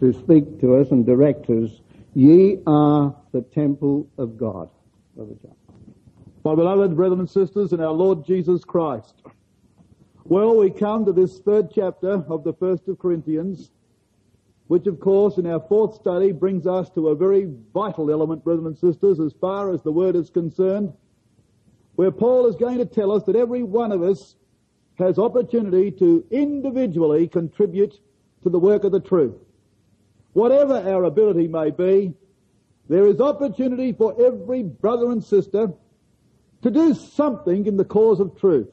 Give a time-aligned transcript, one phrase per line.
[0.00, 1.70] to speak to us and direct us.
[2.14, 4.68] Ye are the temple of God.
[5.14, 5.54] Brother John.
[6.42, 9.22] My beloved brethren and sisters in our Lord Jesus Christ.
[10.24, 13.70] Well, we come to this third chapter of the first of Corinthians,
[14.68, 18.68] which of course in our fourth study brings us to a very vital element, brethren
[18.68, 20.94] and sisters, as far as the word is concerned,
[21.96, 24.36] where Paul is going to tell us that every one of us
[24.94, 28.00] has opportunity to individually contribute
[28.42, 29.34] to the work of the truth.
[30.32, 32.14] Whatever our ability may be,
[32.88, 35.72] there is opportunity for every brother and sister
[36.62, 38.68] to do something in the cause of truth.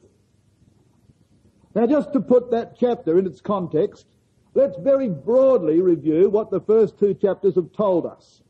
[1.74, 4.06] Now just to put that chapter in its context,
[4.54, 8.42] let's very broadly review what the first two chapters have told us.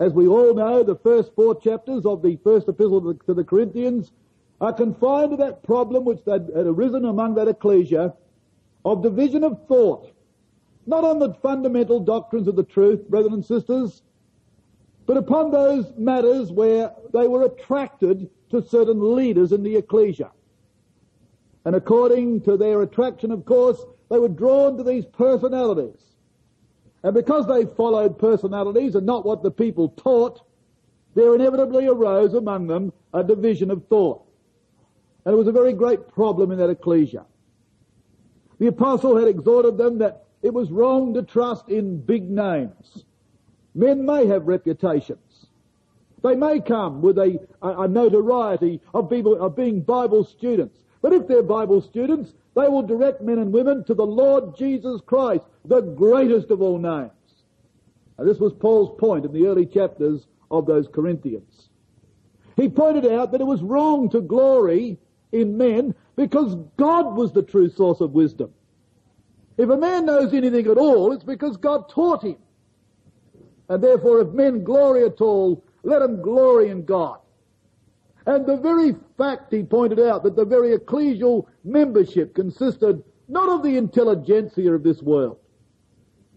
[0.00, 4.12] As we all know, the first four chapters of the first epistle to the Corinthians
[4.60, 8.14] are confined to that problem which had arisen among that ecclesia
[8.84, 10.12] of division of thought.
[10.88, 14.02] Not on the fundamental doctrines of the truth, brethren and sisters,
[15.04, 20.30] but upon those matters where they were attracted to certain leaders in the ecclesia.
[21.66, 26.00] And according to their attraction, of course, they were drawn to these personalities.
[27.02, 30.40] And because they followed personalities and not what the people taught,
[31.14, 34.22] there inevitably arose among them a division of thought.
[35.26, 37.26] And it was a very great problem in that ecclesia.
[38.58, 43.04] The apostle had exhorted them that it was wrong to trust in big names.
[43.74, 45.46] Men may have reputations.
[46.22, 50.82] They may come with a, a, notoriety of, people, of being Bible students.
[51.00, 55.00] But if they're Bible students, they will direct men and women to the Lord Jesus
[55.06, 57.12] Christ, the greatest of all names.
[58.16, 61.68] And this was Paul's point in the early chapters of those Corinthians.
[62.56, 64.98] He pointed out that it was wrong to glory
[65.30, 68.52] in men because God was the true source of wisdom.
[69.58, 72.36] If a man knows anything at all, it's because God taught him.
[73.68, 77.18] And therefore, if men glory at all, let them glory in God.
[78.24, 83.62] And the very fact he pointed out that the very ecclesial membership consisted not of
[83.62, 85.38] the intelligentsia of this world,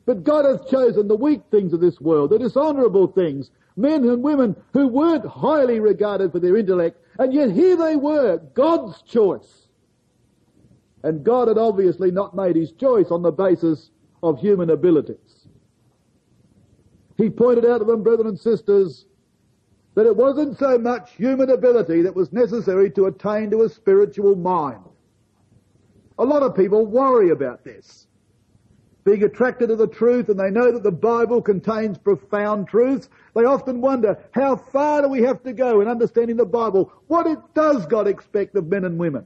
[0.05, 4.23] but God hath chosen the weak things of this world, the dishonourable things, men and
[4.23, 9.60] women who weren't highly regarded for their intellect, and yet here they were, God's choice.
[11.03, 13.89] And God had obviously not made his choice on the basis
[14.21, 15.47] of human abilities.
[17.17, 19.05] He pointed out to them, brethren and sisters,
[19.95, 24.35] that it wasn't so much human ability that was necessary to attain to a spiritual
[24.35, 24.83] mind.
[26.17, 28.07] A lot of people worry about this.
[29.03, 33.45] Being attracted to the truth and they know that the Bible contains profound truths, they
[33.45, 36.93] often wonder, how far do we have to go in understanding the Bible?
[37.07, 39.25] What it does God expect of men and women?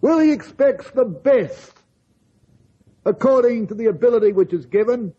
[0.00, 1.72] Well, He expects the best
[3.04, 5.14] according to the ability which is given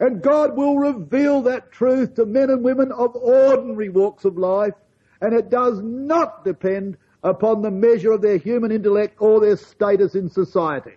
[0.00, 4.74] and God will reveal that truth to men and women of ordinary walks of life,
[5.20, 10.14] and it does not depend upon the measure of their human intellect or their status
[10.14, 10.94] in society.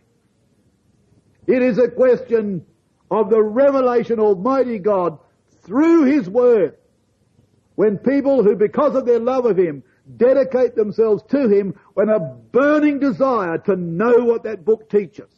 [1.45, 2.65] It is a question
[3.09, 5.17] of the revelation Almighty God
[5.61, 6.75] through His Word.
[7.75, 9.83] When people who, because of their love of Him,
[10.15, 15.29] dedicate themselves to Him when a burning desire to know what that book teaches.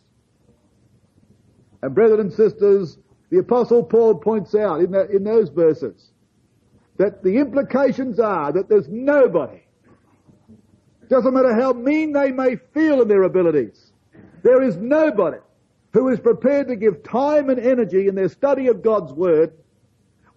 [1.82, 2.98] And brethren and sisters,
[3.30, 6.12] the apostle Paul points out in, that, in those verses
[6.98, 9.62] that the implications are that there's nobody,
[11.08, 13.94] doesn't matter how mean they may feel in their abilities,
[14.44, 15.40] there is nobody
[15.94, 19.54] who is prepared to give time and energy in their study of God's Word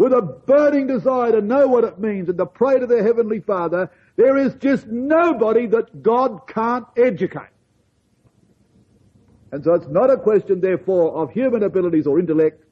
[0.02, 3.38] with a burning desire to know what it means and to pray to their Heavenly
[3.38, 7.54] Father, there is just nobody that God can't educate.
[9.52, 12.64] And so it's not a question, therefore, of human abilities or intellect,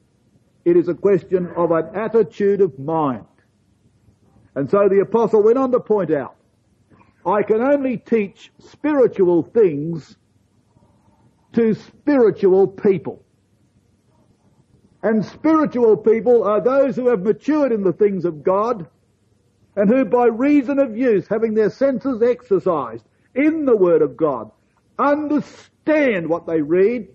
[0.65, 3.23] it is a question of an attitude of mind.
[4.55, 6.35] And so the apostle went on to point out,
[7.25, 10.17] I can only teach spiritual things
[11.53, 13.23] to spiritual people.
[15.03, 18.87] And spiritual people are those who have matured in the things of God
[19.75, 24.51] and who by reason of use, having their senses exercised in the Word of God,
[24.99, 27.07] understand what they read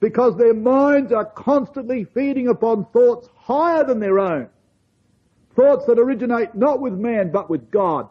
[0.00, 4.48] because their minds are constantly feeding upon thoughts higher than their own.
[5.54, 8.08] Thoughts that originate not with man but with God.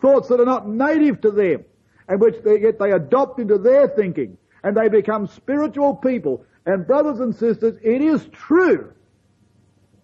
[0.00, 1.64] Thoughts that are not native to them
[2.06, 6.44] and which they, yet they adopt into their thinking and they become spiritual people.
[6.66, 8.92] And brothers and sisters, it is true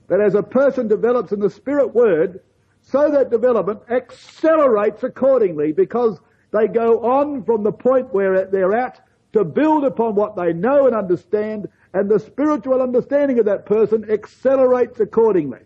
[0.08, 2.40] that as a person develops in the Spirit Word,
[2.82, 6.20] so that development accelerates accordingly because
[6.52, 9.00] they go on from the point where they're at
[9.32, 14.08] to build upon what they know and understand, and the spiritual understanding of that person
[14.10, 15.60] accelerates accordingly.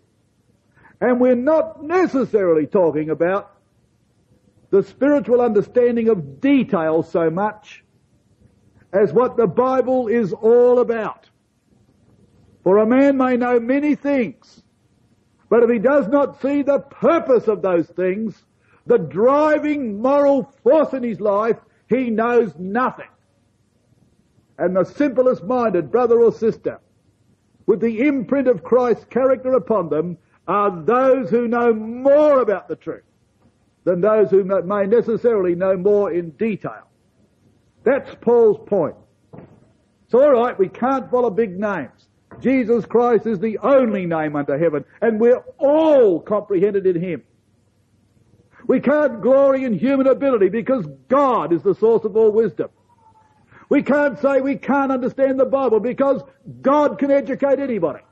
[1.01, 3.51] And we're not necessarily talking about
[4.69, 7.83] the spiritual understanding of detail so much
[8.93, 11.29] as what the Bible is all about.
[12.63, 14.63] For a man may know many things,
[15.49, 18.45] but if he does not see the purpose of those things,
[18.85, 21.57] the driving moral force in his life,
[21.89, 23.09] he knows nothing.
[24.57, 26.79] And the simplest minded brother or sister,
[27.65, 30.17] with the imprint of Christ's character upon them,
[30.47, 33.03] are those who know more about the truth
[33.83, 36.87] than those who may necessarily know more in detail.
[37.87, 38.95] That's Paul's point.
[40.03, 42.09] It's alright, we can't follow big names.
[42.41, 47.23] Jesus Christ is the only name under heaven, and we're all comprehended in Him.
[48.67, 52.67] We can't glory in human ability because God is the source of all wisdom.
[53.69, 56.21] We can't say we can't understand the Bible because
[56.61, 58.03] God can educate anybody.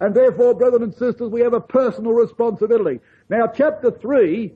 [0.00, 3.00] And therefore, brothers and sisters, we have a personal responsibility.
[3.28, 4.54] Now, chapter 3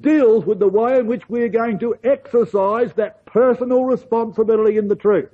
[0.00, 4.96] deals with the way in which we're going to exercise that personal responsibility in the
[4.96, 5.30] truth.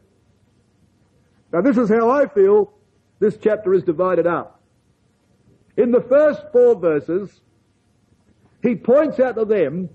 [1.52, 2.72] Now, this is how I feel
[3.18, 4.60] this chapter is divided up.
[5.76, 7.40] In the first four verses,
[8.62, 9.90] he points out to them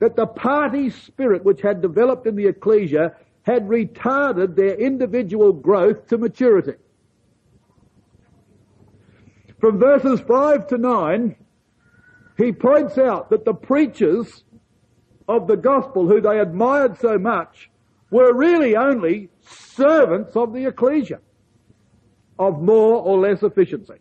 [0.00, 6.08] that the party spirit which had developed in the ecclesia had retarded their individual growth
[6.08, 6.74] to maturity.
[9.60, 11.36] From verses 5 to 9,
[12.42, 14.44] he points out that the preachers
[15.28, 17.70] of the gospel who they admired so much
[18.10, 21.20] were really only servants of the ecclesia
[22.38, 23.94] of more or less efficiency.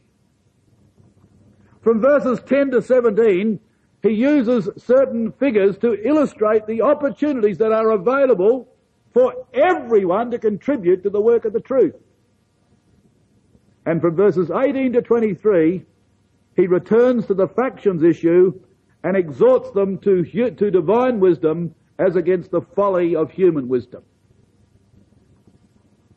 [1.82, 3.60] From verses 10 to 17,
[4.04, 8.68] he uses certain figures to illustrate the opportunities that are available
[9.14, 11.96] for everyone to contribute to the work of the truth.
[13.86, 15.86] And from verses 18 to 23,
[16.56, 18.60] he returns to the factions issue
[19.04, 24.04] and exhorts them to, to divine wisdom as against the folly of human wisdom.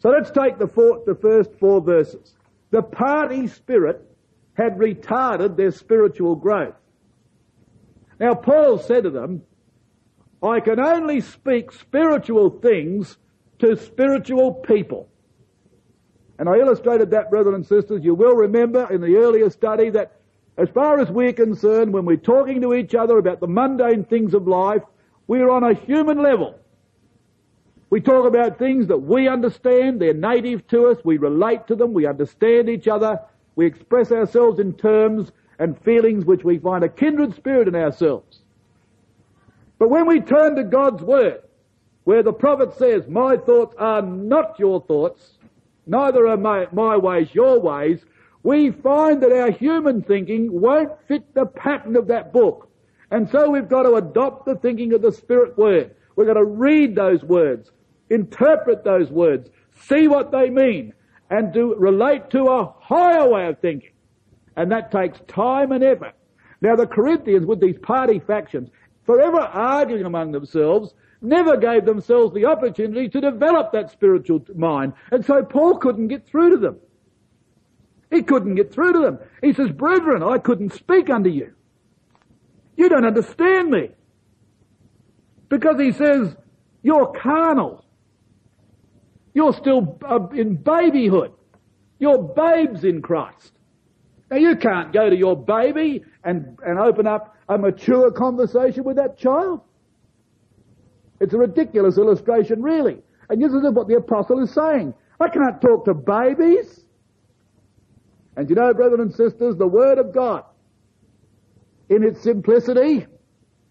[0.00, 2.34] So let's take the, four, the first four verses.
[2.70, 4.04] The party spirit
[4.54, 6.74] had retarded their spiritual growth.
[8.20, 9.42] Now Paul said to them,
[10.42, 13.16] I can only speak spiritual things
[13.60, 15.08] to spiritual people.
[16.38, 18.04] And I illustrated that, brothers and sisters.
[18.04, 20.20] You will remember in the earlier study that
[20.56, 24.34] as far as we're concerned, when we're talking to each other about the mundane things
[24.34, 24.82] of life,
[25.26, 26.58] we're on a human level.
[27.90, 31.92] We talk about things that we understand, they're native to us, we relate to them,
[31.92, 33.20] we understand each other,
[33.56, 38.40] we express ourselves in terms and feelings which we find a kindred spirit in ourselves.
[39.78, 41.42] But when we turn to God's Word,
[42.04, 45.38] where the prophet says, my thoughts are not your thoughts,
[45.86, 48.04] neither are my, my ways your ways,
[48.44, 52.70] we find that our human thinking won't fit the pattern of that book.
[53.10, 55.94] And so we've got to adopt the thinking of the Spirit Word.
[56.14, 57.72] We've got to read those words,
[58.10, 59.50] interpret those words,
[59.80, 60.92] see what they mean,
[61.30, 63.92] and to relate to a higher way of thinking.
[64.56, 66.14] And that takes time and effort.
[66.60, 68.68] Now the Corinthians with these party factions,
[69.06, 70.92] forever arguing among themselves,
[71.22, 74.92] never gave themselves the opportunity to develop that spiritual mind.
[75.10, 76.76] And so Paul couldn't get through to them.
[78.14, 79.18] He couldn't get through to them.
[79.42, 81.52] He says, brethren, I couldn't speak unto you.
[82.76, 83.90] You don't understand me.
[85.48, 86.36] Because he says,
[86.82, 87.84] you're carnal.
[89.34, 91.32] You're still uh, in babyhood.
[91.98, 93.52] You're babes in Christ.
[94.30, 98.96] Now you can't go to your baby and, and open up a mature conversation with
[98.96, 99.60] that child.
[101.20, 102.98] It's a ridiculous illustration, really.
[103.28, 104.94] And this is what the apostle is saying.
[105.18, 106.83] I can't talk to babies.
[108.36, 110.44] And you know, brothers and sisters, the Word of God,
[111.88, 113.06] in its simplicity,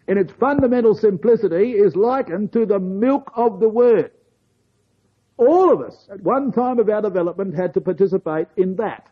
[0.08, 4.12] in its fundamental simplicity, is likened to the milk of the Word.
[5.38, 9.08] All of us, at one time of our development, had to participate in that.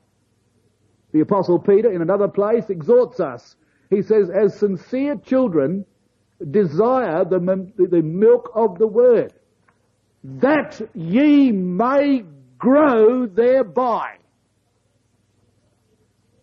[1.11, 3.55] The Apostle Peter, in another place, exhorts us.
[3.89, 5.85] He says, as sincere children,
[6.49, 7.39] desire the,
[7.77, 9.33] the milk of the Word,
[10.23, 12.23] that ye may
[12.57, 14.17] grow thereby.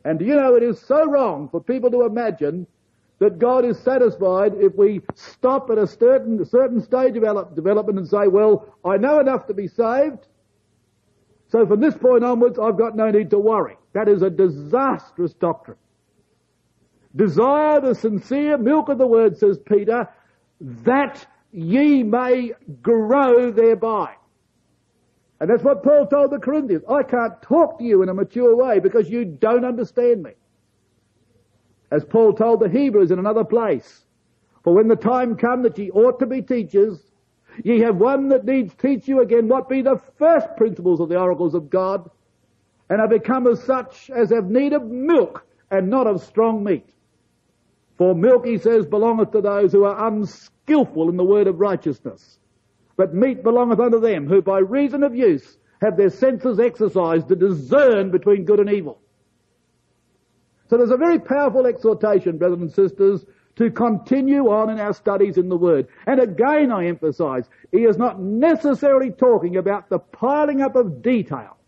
[0.04, 2.66] And do you know, it is so wrong for people to imagine
[3.18, 8.08] that God is satisfied if we stop at a certain, certain stage of development and
[8.08, 10.26] say, well, I know enough to be saved,
[11.50, 13.76] so from this point onwards, I've got no need to worry.
[13.94, 15.78] That is a disastrous doctrine.
[17.16, 20.08] Desire the sincere milk of the word, says Peter,
[20.60, 22.52] that ye may
[22.82, 24.14] grow thereby.
[25.40, 26.84] And that's what Paul told the Corinthians.
[26.88, 30.32] I can't talk to you in a mature way because you don't understand me.
[31.90, 34.04] As Paul told the Hebrews in another place,
[34.64, 37.00] for when the time come that ye ought to be teachers,
[37.64, 41.18] ye have one that needs teach you again what be the first principles of the
[41.18, 42.10] oracles of God,
[42.90, 46.88] and are become as such as have need of milk and not of strong meat.
[47.96, 52.38] For milk, he says, belongeth to those who are unskilful in the word of righteousness.
[52.98, 57.36] But meat belongeth unto them who by reason of use have their senses exercised to
[57.36, 59.00] discern between good and evil.
[60.68, 63.24] So there's a very powerful exhortation, brothers and sisters,
[63.56, 65.88] to continue on in our studies in the Word.
[66.06, 71.58] And again I emphasize, he is not necessarily talking about the piling up of detail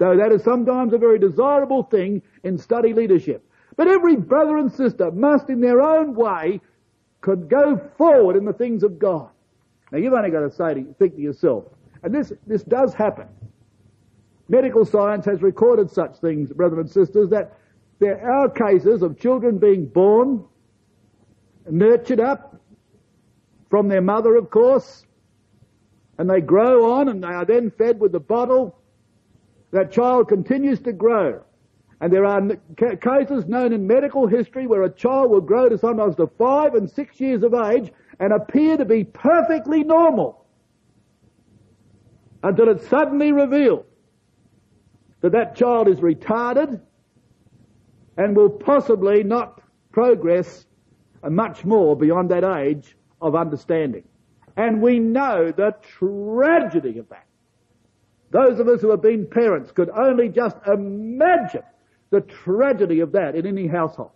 [0.00, 3.46] though that is sometimes a very desirable thing in study leadership.
[3.76, 6.60] But every brother and sister must in their own way
[7.20, 9.28] could go forward in the things of God.
[9.90, 11.64] Now you've only got to say to, think to yourself,
[12.02, 13.26] and this, this does happen.
[14.48, 17.56] Medical science has recorded such things, brothers and sisters, that
[17.98, 20.44] there are cases of children being born,
[21.68, 22.60] nurtured up
[23.68, 25.04] from their mother, of course,
[26.18, 28.76] and they grow on and they are then fed with the bottle
[29.70, 31.42] that child continues to grow.
[32.00, 32.40] And there are
[32.96, 36.90] cases known in medical history where a child will grow to sometimes to five and
[36.90, 40.46] six years of age and appear to be perfectly normal
[42.42, 43.84] until it's suddenly revealed
[45.20, 46.80] that that child is retarded
[48.16, 49.60] and will possibly not
[49.92, 50.64] progress
[51.22, 54.04] uh, much more beyond that age of understanding.
[54.56, 57.26] And we know the tragedy of that.
[58.30, 61.62] Those of us who have been parents could only just imagine
[62.10, 64.10] the tragedy of that in any household.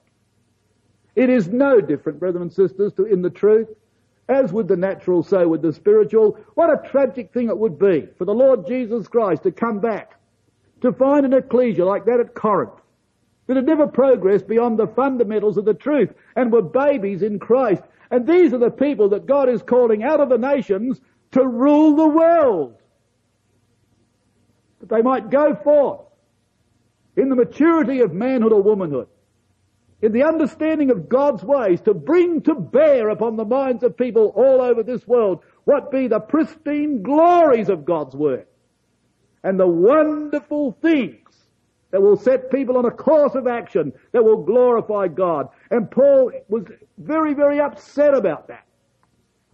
[1.14, 3.68] It is no different, brothers and sisters, to in the truth.
[4.28, 6.38] As with the natural, so with the spiritual.
[6.54, 10.18] What a tragic thing it would be for the Lord Jesus Christ to come back,
[10.80, 12.72] to find an ecclesia like that at Corinth,
[13.46, 17.82] that had never progressed beyond the fundamentals of the truth and were babies in Christ.
[18.10, 21.00] And these are the people that God is calling out of the nations
[21.32, 22.76] to rule the world
[24.80, 26.03] that they might go forth
[27.16, 29.08] in the maturity of manhood or womanhood,
[30.02, 34.32] in the understanding of God's ways, to bring to bear upon the minds of people
[34.34, 38.46] all over this world what be the pristine glories of God's Word
[39.42, 41.20] and the wonderful things
[41.90, 45.48] that will set people on a course of action that will glorify God.
[45.70, 46.64] And Paul was
[46.98, 48.66] very, very upset about that.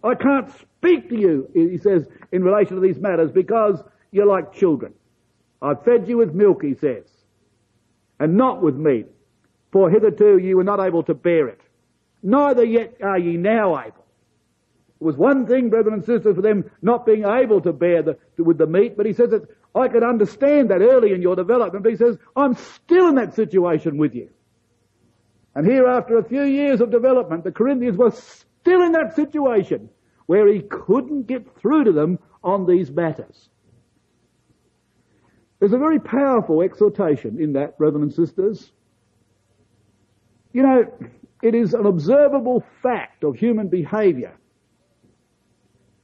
[0.03, 4.53] I can't speak to you, he says, in relation to these matters because you're like
[4.53, 4.93] children.
[5.61, 7.05] I've fed you with milk, he says,
[8.21, 9.07] and not with meat,
[9.71, 11.59] for hitherto you were not able to bear it.
[12.21, 14.05] Neither yet are ye now able.
[14.99, 18.19] It was one thing, brethren and sisters, for them not being able to bear the,
[18.37, 21.81] with the meat, but he says that I could understand that early in your development,
[21.83, 24.29] but he says, I'm still in that situation with you.
[25.55, 29.89] And here after a few years of development, the Corinthians were still in that situation
[30.27, 33.49] where he couldn't get through to them on these matters.
[35.61, 38.71] There's a very powerful exhortation in that, brothers and sisters.
[40.53, 40.91] You know,
[41.43, 44.33] it is an observable fact of human behaviour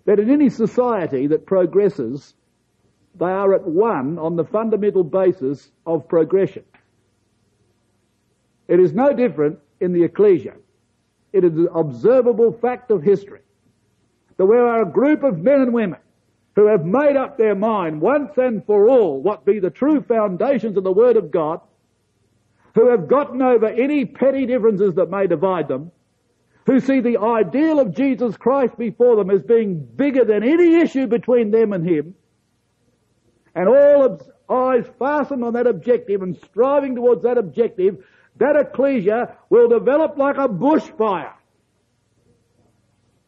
[0.06, 2.36] that in any society that progresses,
[3.20, 6.64] they are at one on the fundamental basis of progression.
[8.68, 10.54] It is no different in the ecclesia.
[11.34, 13.42] It is an observable fact of history
[14.38, 16.00] that we are a group of men and women
[16.58, 20.76] who have made up their mind once and for all what be the true foundations
[20.76, 21.62] of the Word of God,
[22.74, 25.92] who have gotten over any petty differences that may divide them,
[26.66, 31.06] who see the ideal of Jesus Christ before them as being bigger than any issue
[31.06, 32.16] between them and Him,
[33.54, 38.04] and all eyes fastened on that objective and striving towards that objective,
[38.38, 41.34] that ecclesia will develop like a bushfire.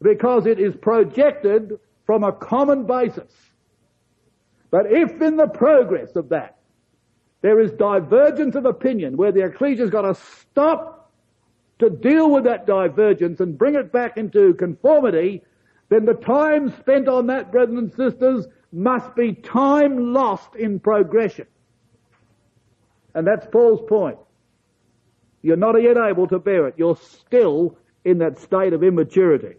[0.02, 1.78] Because it is projected
[2.10, 3.32] from a common basis.
[4.72, 6.56] But if in the progress of that
[7.40, 11.12] there is divergence of opinion where the ecclesia's got to stop
[11.78, 15.44] to deal with that divergence and bring it back into conformity,
[15.88, 21.46] then the time spent on that, brothers and sisters, must be time lost in progression.
[23.14, 24.18] And that's Paul's point.
[25.42, 26.74] You're not yet able to bear it.
[26.76, 29.58] You're still in that state of immaturity.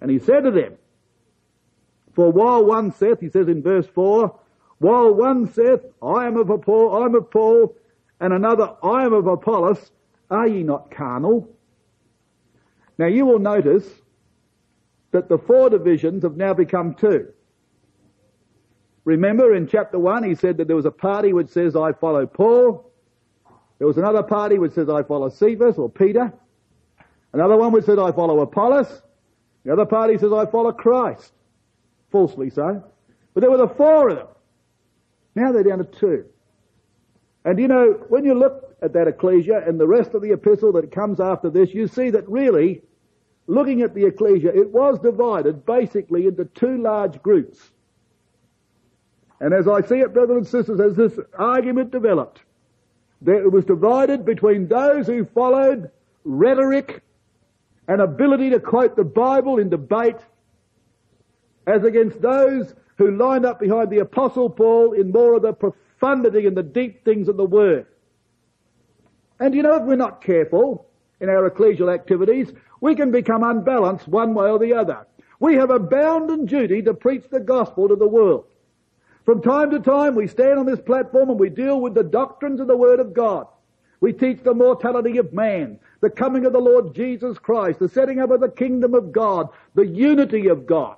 [0.00, 0.78] And he said to them,
[2.16, 4.34] for while one saith, he says in verse 4,
[4.78, 7.76] while one saith, I am of Paul, I am of Paul,
[8.20, 9.90] and another, I am of Apollos,
[10.30, 11.46] are ye not carnal?
[12.98, 13.86] Now you will notice
[15.10, 17.28] that the four divisions have now become two.
[19.04, 22.26] Remember in chapter 1 he said that there was a party which says, I follow
[22.26, 22.90] Paul.
[23.78, 26.32] There was another party which says, I follow Cephas or Peter.
[27.34, 29.02] Another one which says, I follow Apollos.
[29.64, 31.32] The other party says, I follow Christ.
[32.10, 32.82] Falsely so.
[33.34, 34.26] But there were the four of them.
[35.34, 36.24] Now they're down to two.
[37.44, 40.72] And you know, when you look at that ecclesia and the rest of the epistle
[40.72, 42.82] that comes after this, you see that really,
[43.46, 47.70] looking at the ecclesia, it was divided basically into two large groups.
[49.40, 52.40] And as I see it, brothers and sisters, as this argument developed,
[53.24, 55.90] it was divided between those who followed
[56.24, 57.02] rhetoric
[57.88, 60.16] and ability to quote the Bible in debate,
[61.66, 66.46] as against those who lined up behind the Apostle Paul in more of the profundity
[66.46, 67.86] and the deep things of the Word.
[69.38, 70.86] And you know, if we're not careful
[71.20, 75.06] in our ecclesial activities, we can become unbalanced one way or the other.
[75.40, 78.46] We have a bounden duty to preach the gospel to the world.
[79.24, 82.60] From time to time, we stand on this platform and we deal with the doctrines
[82.60, 83.46] of the Word of God.
[84.00, 88.20] We teach the mortality of man, the coming of the Lord Jesus Christ, the setting
[88.20, 90.96] up of the kingdom of God, the unity of God,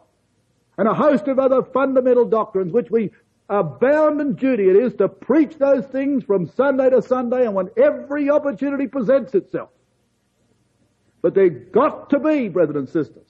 [0.78, 3.10] and a host of other fundamental doctrines which we
[3.50, 7.54] are bound in duty it is to preach those things from Sunday to Sunday and
[7.54, 9.70] when every opportunity presents itself.
[11.20, 13.28] But they've got to be, brethren and sisters,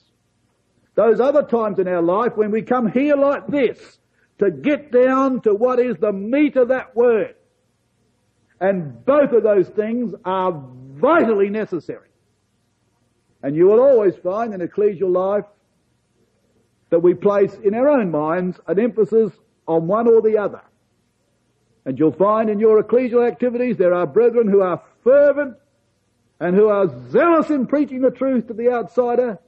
[0.95, 3.99] those other times in our life when we come here like this,
[4.39, 7.35] to get down to what is the meat of that word.
[8.61, 10.65] And both of those things are
[10.95, 12.09] vitally necessary.
[13.43, 15.45] And you will always find in ecclesial life
[16.91, 19.33] that we place in our own minds an emphasis
[19.67, 20.63] on one or the other.
[21.85, 25.57] And you'll find in your ecclesial activities there are brethren who are fervent
[26.41, 29.39] and who are zealous in preaching the truth to the outsider,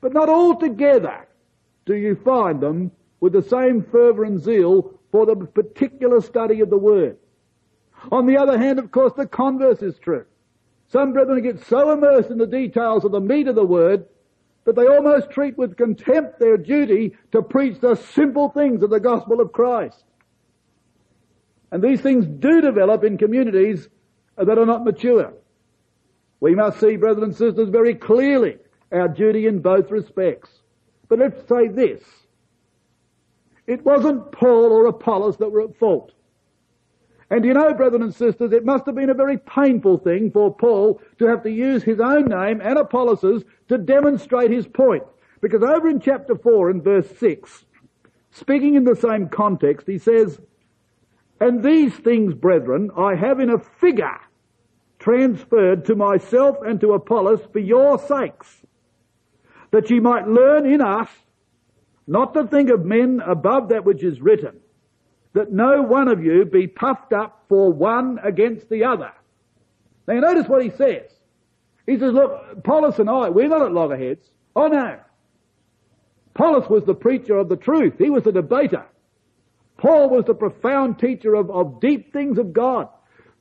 [0.00, 1.26] but not altogether
[1.84, 6.70] do you find them with the same fervour and zeal for the particular study of
[6.70, 7.18] the Word.
[8.10, 10.24] On the other hand, of course, the converse is true.
[10.88, 14.06] Some brethren get so immersed in the details of the meat of the Word
[14.64, 19.00] that they almost treat with contempt their duty to preach the simple things of the
[19.00, 20.04] gospel of Christ.
[21.70, 23.88] And these things do develop in communities
[24.36, 25.32] that are not mature.
[26.40, 28.58] We must see, brothers and sisters, very clearly
[28.92, 30.50] our duty in both respects.
[31.08, 32.02] But let's say this.
[33.66, 36.12] It wasn't Paul or Apollos that were at fault.
[37.32, 40.54] And you know, brothers and sisters, it must have been a very painful thing for
[40.54, 45.02] Paul to have to use his own name and Apollos's to demonstrate his point.
[45.40, 47.64] Because over in chapter 4 and verse 6,
[48.32, 50.42] speaking in the same context, he says,
[51.40, 54.20] And these things, brethren, I have in a figure
[54.98, 58.60] transferred to myself and to Apollos for your sakes,
[59.70, 61.08] that ye might learn in us
[62.06, 64.60] not to think of men above that which is written,
[65.34, 69.12] that no one of you be puffed up for one against the other.
[70.06, 71.10] Now notice what he says.
[71.86, 74.28] He says, look, Apollos and I, we're not at loggerheads.
[74.54, 74.98] Oh no.
[76.34, 77.94] Apollos was the preacher of the truth.
[77.98, 78.84] He was the debater.
[79.76, 82.88] Paul was the profound teacher of, of deep things of God.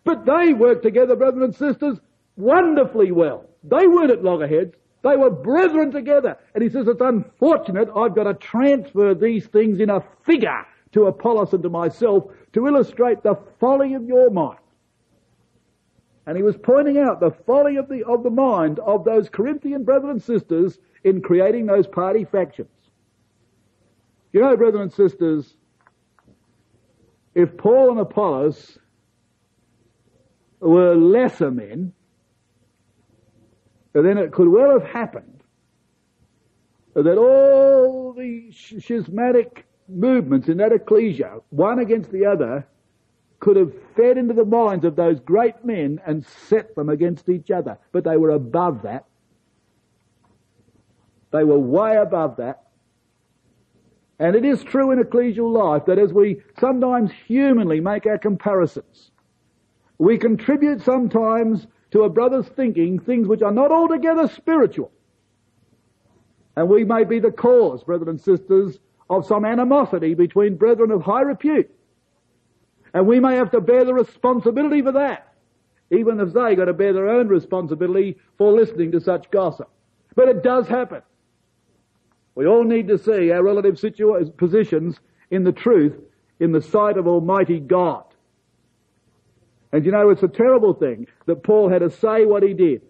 [0.04, 2.00] But they worked together, brothers and sisters,
[2.36, 3.46] wonderfully well.
[3.64, 4.74] They weren't at loggerheads.
[5.04, 6.38] They were brethren together.
[6.54, 11.06] And he says, it's unfortunate I've got to transfer these things in a figure to
[11.06, 14.60] Apollos and to myself to illustrate the folly of your mind.
[16.26, 19.84] And he was pointing out the folly of the, of the mind of those Corinthian
[19.84, 22.70] brethren and sisters in creating those party factions.
[24.32, 25.56] You know, brethren and sisters,
[27.34, 28.78] if Paul and Apollos
[30.60, 31.94] were lesser men,
[33.94, 35.44] then it could well have happened
[36.94, 42.66] that all the schismatic movements in that ecclesia, one against the other,
[43.40, 47.52] could have fed into the minds of those great men and set them against each
[47.52, 47.78] other.
[47.92, 49.06] But they were above that.
[51.32, 52.64] They were way above that.
[54.20, 59.10] And it is true in ecclesial life that as we sometimes humanly make our comparisons,
[59.98, 64.92] we contribute sometimes to a brother's thinking things which are not altogether spiritual.
[66.56, 68.78] And we may be the cause, brothers and sisters,
[69.12, 71.70] of some animosity between brethren of high repute.
[72.94, 75.34] And we may have to bear the responsibility for that,
[75.92, 79.70] even if they got to bear their own responsibility for listening to such gossip.
[80.16, 81.02] But it does happen.
[82.36, 84.98] We all need to see our relative situa- positions
[85.30, 86.00] in the truth
[86.40, 88.06] in the sight of Almighty God.
[89.74, 92.82] And you know, it's a terrible thing that Paul had to say what he did.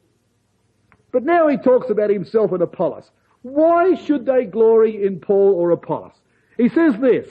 [1.12, 3.10] But now he talks about himself and Apollos.
[3.44, 6.14] Why should they glory in Paul or Apollos?
[6.58, 7.28] He says this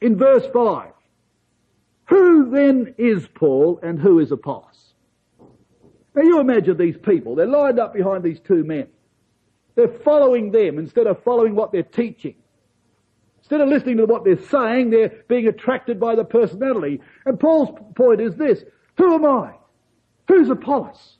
[0.00, 0.92] in verse 5.
[2.08, 4.94] Who then is Paul and who is Apollos?
[6.14, 8.88] Now you imagine these people, they're lined up behind these two men.
[9.74, 12.36] They're following them instead of following what they're teaching.
[13.40, 17.00] Instead of listening to what they're saying, they're being attracted by the personality.
[17.26, 18.64] And Paul's point is this,
[18.96, 19.54] who am I?
[20.26, 21.18] Who's Apollos?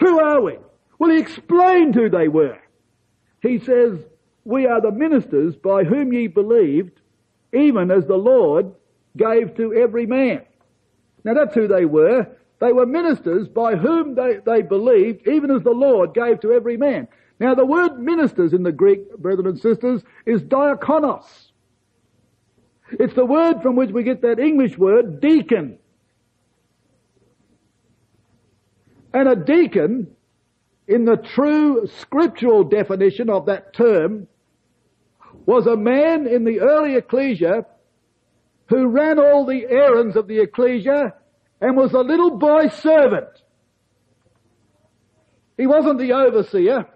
[0.00, 0.58] Who are we?
[0.98, 2.58] Well, he explained who they were.
[3.42, 3.98] He says,
[4.44, 7.00] we are the ministers by whom ye believed,
[7.52, 8.72] even as the Lord
[9.16, 10.42] gave to every man.
[11.24, 12.26] Now that's who they were.
[12.60, 16.76] They were ministers by whom they, they believed, even as the Lord gave to every
[16.76, 17.08] man.
[17.40, 21.24] Now the word ministers in the Greek, brethren and sisters, is diakonos.
[22.92, 25.78] It's the word from which we get that English word deacon.
[29.12, 30.14] And a deacon,
[30.86, 34.28] in the true scriptural definition of that term,
[35.46, 37.66] was a man in the early ecclesia
[38.66, 41.14] who ran all the errands of the ecclesia
[41.60, 43.28] and was a little boy servant.
[45.56, 46.86] He wasn't the overseer.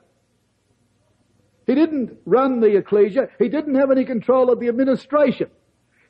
[1.66, 3.29] He didn't run the ecclesia.
[3.38, 5.51] He didn't have any control of the administration.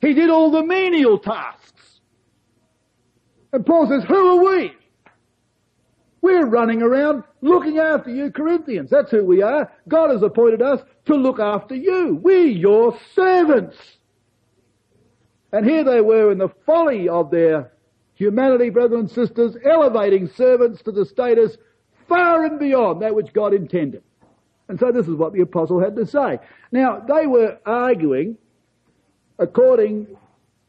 [0.01, 1.99] He did all the menial tasks.
[3.51, 4.73] And Paul says, who are we?
[6.21, 8.89] We're running around looking after you Corinthians.
[8.89, 9.71] That's who we are.
[9.87, 12.19] God has appointed us to look after you.
[12.21, 13.77] We're your servants.
[15.51, 17.71] And here they were in the folly of their
[18.13, 21.57] humanity, brothers and sisters, elevating servants to the status
[22.07, 24.03] far and beyond that which God intended.
[24.67, 26.39] And so this is what the apostle had to say.
[26.71, 28.37] Now, they were arguing
[29.39, 30.07] according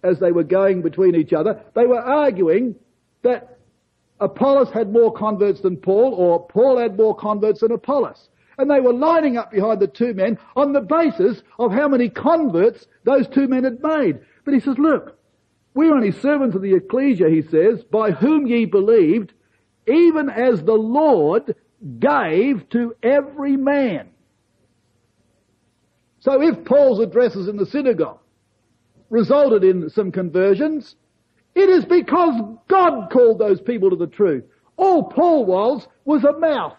[0.03, 2.75] as they were going between each other, they were arguing
[3.23, 3.59] that
[4.21, 8.29] Apollos had more converts than Paul, or Paul had more converts than Apollos.
[8.59, 12.11] And they were lining up behind the two men on the basis of how many
[12.11, 14.21] converts those two men had made.
[14.45, 15.19] But he says, look,
[15.73, 19.33] we're only servants of the ecclesia, he says, by whom ye believed,
[19.87, 21.55] even as the Lord
[21.99, 24.11] gave to every man.
[26.19, 28.19] So if Paul's addresses in the synagogue
[29.09, 30.97] resulted in some conversions,
[31.55, 34.45] it is because God called those people to the truth.
[34.77, 36.77] All Paul was, was a mouth.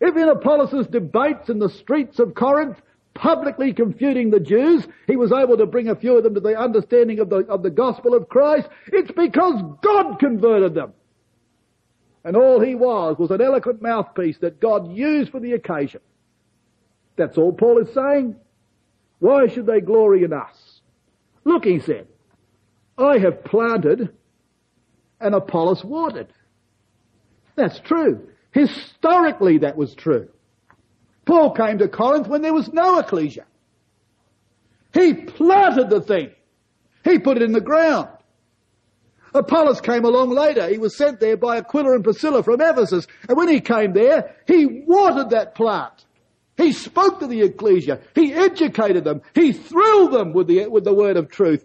[0.00, 2.80] If in Apollos' debates in the streets of Corinth,
[3.14, 6.58] publicly confuting the Jews, he was able to bring a few of them to the
[6.58, 10.92] understanding of the, of the gospel of Christ, it's because God converted them.
[12.24, 16.00] And all he was was an eloquent mouthpiece that God used for the occasion.
[17.16, 18.36] That's all Paul is saying.
[19.20, 20.80] Why should they glory in us?
[21.44, 22.08] Look, he said,
[22.96, 24.14] I have planted
[25.20, 26.32] and Apollos watered.
[27.56, 28.28] That's true.
[28.52, 30.28] Historically that was true.
[31.24, 33.46] Paul came to Corinth when there was no ecclesia.
[34.92, 36.30] He planted the thing.
[37.02, 38.08] He put it in the ground.
[39.34, 40.68] Apollos came along later.
[40.68, 43.08] He was sent there by Aquila and Priscilla from Ephesus.
[43.28, 46.04] And when he came there, he watered that plant.
[46.56, 48.00] He spoke to the ecclesia.
[48.14, 49.22] He educated them.
[49.34, 51.64] He thrilled them with the, with the word of truth.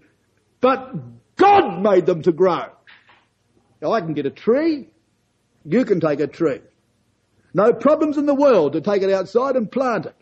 [0.62, 0.96] But
[1.40, 2.66] God made them to grow.
[3.82, 4.90] Now I can get a tree.
[5.66, 6.62] You can take a tree.
[7.54, 10.16] No problems in the world to take it outside and plant it.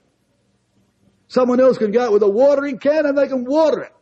[1.27, 3.93] Someone else can go out with a watering can and they can water it.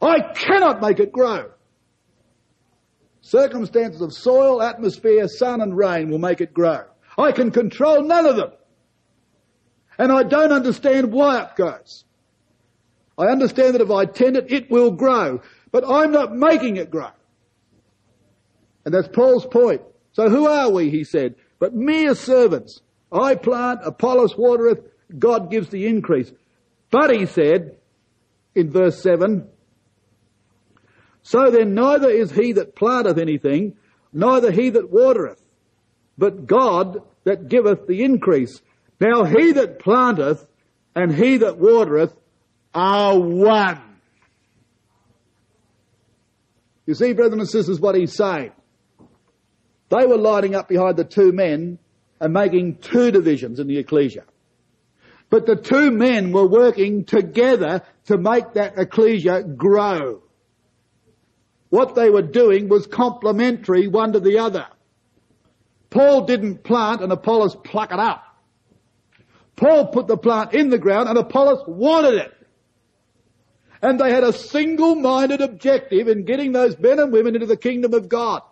[0.00, 1.50] I cannot make it grow.
[3.20, 6.84] Circumstances of soil, atmosphere, sun and rain will make it grow.
[7.18, 8.52] I can control none of them.
[9.98, 12.04] And I don't understand why it grows.
[13.18, 15.42] I understand that if I tend it, it will grow.
[15.70, 17.10] But I'm not making it grow.
[18.84, 19.82] And that's Paul's point.
[20.12, 22.80] So who are we, he said, but mere servants.
[23.12, 24.80] I plant, Apollos watereth,
[25.18, 26.32] God gives the increase.
[26.90, 27.76] But he said,
[28.54, 29.46] in verse 7,
[31.22, 33.76] so then neither is he that planteth anything,
[34.12, 35.42] neither he that watereth,
[36.16, 38.62] but God that giveth the increase.
[39.00, 40.46] Now he that planteth
[40.94, 42.14] and he that watereth
[42.74, 43.87] are one.
[46.88, 48.50] You see, brethren and sisters, what he's saying.
[49.90, 51.78] They were lining up behind the two men
[52.18, 54.24] and making two divisions in the ecclesia.
[55.28, 60.22] But the two men were working together to make that ecclesia grow.
[61.68, 64.66] What they were doing was complementary one to the other.
[65.90, 68.24] Paul didn't plant and Apollos pluck it up.
[69.56, 72.37] Paul put the plant in the ground and Apollos wanted it.
[73.80, 77.94] And they had a single-minded objective in getting those men and women into the kingdom
[77.94, 78.42] of God.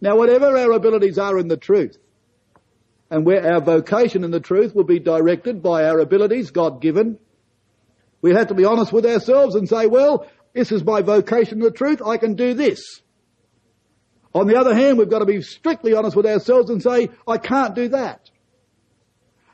[0.00, 1.96] Now whatever our abilities are in the truth,
[3.10, 7.18] and where our vocation in the truth will be directed by our abilities, God given.
[8.22, 11.64] We have to be honest with ourselves and say, well, this is my vocation in
[11.64, 12.80] the truth, I can do this.
[14.34, 17.38] On the other hand, we've got to be strictly honest with ourselves and say, I
[17.38, 18.23] can't do that.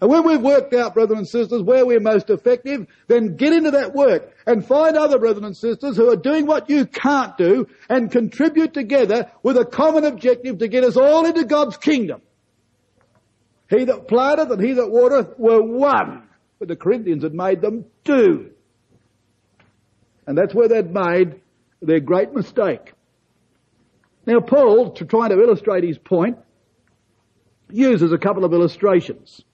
[0.00, 3.72] And when we've worked out, brothers and sisters, where we're most effective, then get into
[3.72, 7.66] that work and find other brothers and sisters who are doing what you can't do
[7.88, 12.22] and contribute together with a common objective to get us all into God's kingdom.
[13.68, 16.22] He that planteth and he that watereth were one,
[16.58, 18.52] but the Corinthians had made them two.
[20.26, 21.40] And that's where they'd made
[21.82, 22.94] their great mistake.
[24.24, 26.38] Now Paul, to try to illustrate his point,
[27.70, 29.44] uses a couple of illustrations.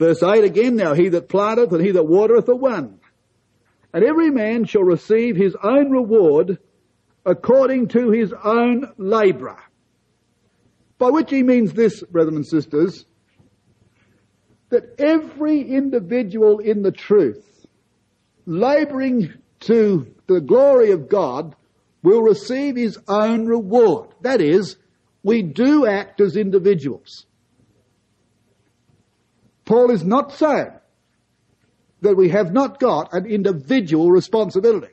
[0.00, 2.98] Verse 8 again, now he that planteth and he that watereth are one.
[3.92, 6.58] And every man shall receive his own reward
[7.26, 9.58] according to his own labour.
[10.96, 13.04] By which he means this, brethren and sisters,
[14.70, 17.66] that every individual in the truth,
[18.46, 21.54] labouring to the glory of God,
[22.02, 24.14] will receive his own reward.
[24.22, 24.78] That is,
[25.22, 27.26] we do act as individuals.
[29.70, 30.72] Paul is not saying
[32.00, 34.92] that we have not got an individual responsibility.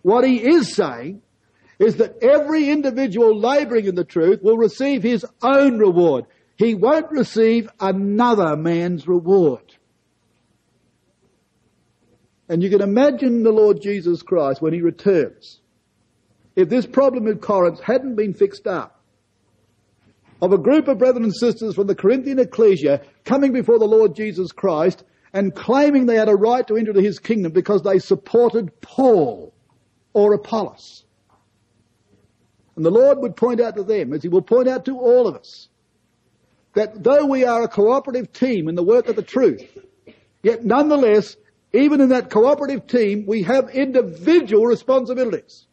[0.00, 1.20] What he is saying
[1.78, 6.24] is that every individual labouring in the truth will receive his own reward.
[6.56, 9.74] He won't receive another man's reward.
[12.48, 15.60] And you can imagine the Lord Jesus Christ when he returns.
[16.54, 18.96] If this problem in Corinth hadn't been fixed up,
[20.40, 24.14] of a group of brethren and sisters from the Corinthian ecclesia coming before the Lord
[24.14, 27.98] Jesus Christ and claiming they had a right to enter into his kingdom because they
[27.98, 29.52] supported Paul
[30.14, 31.04] or Apollos.
[32.76, 35.26] And the Lord would point out to them, as he will point out to all
[35.26, 35.68] of us,
[36.74, 39.62] that though we are a cooperative team in the work of the truth,
[40.42, 41.36] yet nonetheless,
[41.72, 45.66] even in that cooperative team, we have individual responsibilities.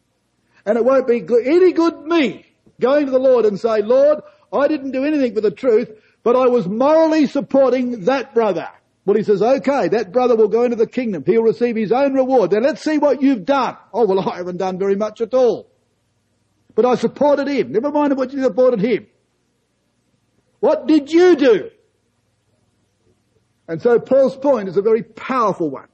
[0.66, 2.46] And it won't be any good me
[2.80, 4.20] going to the Lord and say, Lord,
[4.52, 5.90] I didn't do anything for the truth,
[6.24, 8.68] but I was morally supporting that brother.
[9.04, 11.22] Well, he says, okay, that brother will go into the kingdom.
[11.24, 12.50] He'll receive his own reward.
[12.50, 13.76] Then let's see what you've done.
[13.92, 15.70] Oh, well, I haven't done very much at all.
[16.74, 17.70] But I supported him.
[17.70, 19.06] Never mind what you supported him.
[20.60, 21.70] What did you do?
[23.68, 25.88] And so Paul's point is a very powerful one.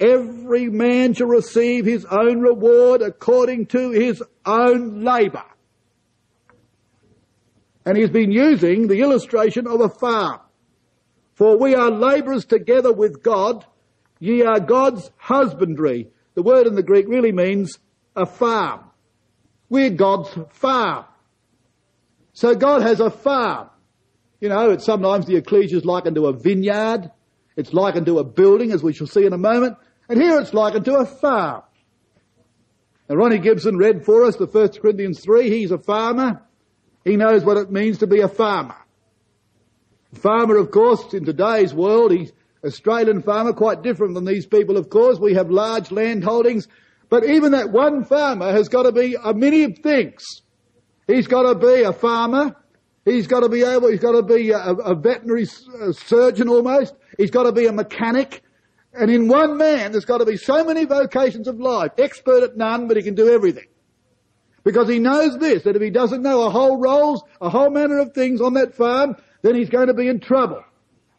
[0.00, 5.44] Every man shall receive his own reward according to his own labour.
[7.84, 10.40] And he's been using the illustration of a farm.
[11.34, 13.66] For we are labourers together with God.
[14.20, 16.08] Ye are God's husbandry.
[16.34, 17.78] The word in the Greek really means
[18.16, 18.80] a farm.
[19.68, 21.04] We're God's farm.
[22.32, 23.68] So God has a farm.
[24.40, 27.10] You know, it's sometimes the ecclesia is likened to a vineyard.
[27.56, 29.76] It's likened to a building, as we shall see in a moment.
[30.08, 31.62] And here it's likened to a farm.
[33.08, 35.50] Now Ronnie Gibson read for us the 1 Corinthians 3.
[35.50, 36.42] He's a farmer.
[37.04, 38.76] He knows what it means to be a farmer.
[40.14, 42.32] Farmer, of course, in today's world, he's
[42.64, 45.18] Australian farmer, quite different than these people, of course.
[45.18, 46.66] We have large land holdings.
[47.10, 50.24] But even that one farmer has got to be a many things.
[51.06, 52.56] He's got to be a farmer.
[53.04, 56.94] He's got to be able, he's got to be a, a veterinary surgeon almost.
[57.18, 58.42] He's got to be a mechanic.
[58.94, 61.92] And in one man, there's got to be so many vocations of life.
[61.98, 63.66] Expert at none, but he can do everything.
[64.64, 67.98] Because he knows this, that if he doesn't know a whole roles, a whole manner
[67.98, 70.64] of things on that farm, then he's going to be in trouble.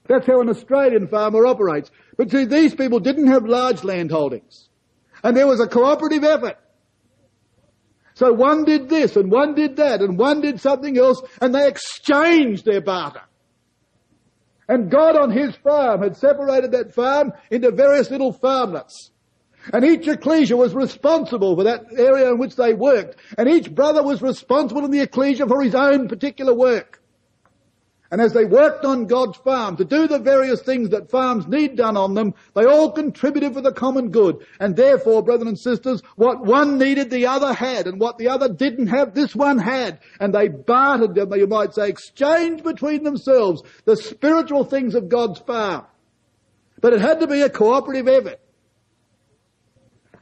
[0.08, 1.92] That's how an Australian farmer operates.
[2.18, 4.70] But see, these people didn't have large land holdings.
[5.24, 6.58] And there was a cooperative effort.
[8.16, 11.68] So one did this and one did that and one did something else and they
[11.68, 13.22] exchanged their barter.
[14.68, 19.12] And God on his farm had separated that farm into various little farmlets.
[19.74, 23.18] And each ecclesia was responsible for that area in which they worked.
[23.38, 27.02] And each brother was responsible in the ecclesia for his own particular work.
[28.12, 31.76] And as they worked on God's farm to do the various things that farms need
[31.76, 34.46] done on them, they all contributed for the common good.
[34.60, 38.48] And therefore, brethren and sisters, what one needed the other had, and what the other
[38.48, 40.00] didn't have, this one had.
[40.20, 45.40] And they bartered, them, you might say, exchanged between themselves the spiritual things of God's
[45.40, 45.86] farm.
[46.80, 48.40] But it had to be a cooperative effort.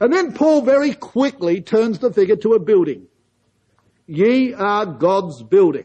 [0.00, 3.06] And then Paul very quickly turns the figure to a building.
[4.06, 5.84] Ye are God's building.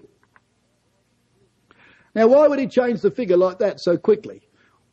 [2.15, 4.41] Now why would he change the figure like that so quickly?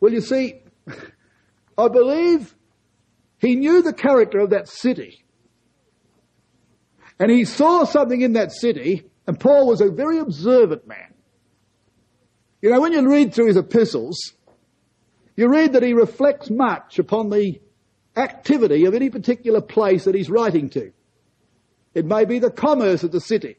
[0.00, 0.62] Well you see,
[1.79, 2.55] I believe
[3.38, 5.24] he knew the character of that city.
[7.18, 11.14] And he saw something in that city, and Paul was a very observant man.
[12.61, 14.35] You know, when you read through his epistles,
[15.35, 17.61] you read that he reflects much upon the
[18.16, 20.92] activity of any particular place that he's writing to.
[21.94, 23.57] It may be the commerce of the city.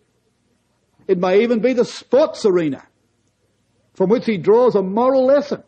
[1.07, 2.85] It may even be the sports arena
[3.93, 5.63] from which he draws a moral lesson.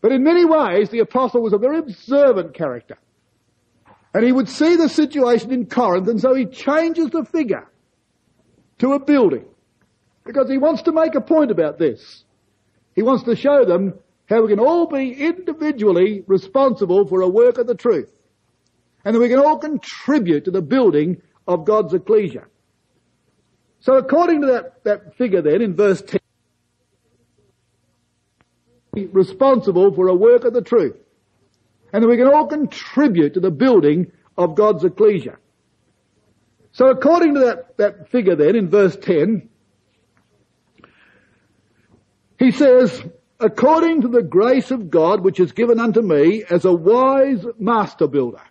[0.00, 2.98] But in many ways, the apostle was a very observant character.
[4.14, 7.68] And he would see the situation in Corinth and so he changes the figure
[8.78, 9.44] to a building.
[10.24, 12.24] Because he wants to make a point about this.
[12.94, 13.94] He wants to show them
[14.32, 18.10] how we can all be individually responsible for a work of the truth.
[19.04, 22.46] And that we can all contribute to the building of God's ecclesia.
[23.80, 26.20] So according to that, that figure then in verse 10,
[29.12, 30.96] responsible for a work of the truth.
[31.92, 35.36] And that we can all contribute to the building of God's ecclesia.
[36.72, 39.48] So according to that, that figure then in verse 10,
[42.38, 43.02] he says,
[43.42, 48.06] according to the grace of God which is given unto me as a wise master
[48.06, 48.42] builder.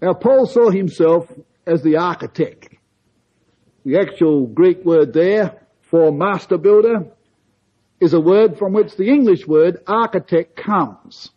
[0.00, 1.30] Now Paul saw himself
[1.66, 2.68] as the architect.
[3.84, 7.10] The actual Greek word there for master builder
[7.98, 11.30] is a word from which the English word architect comes.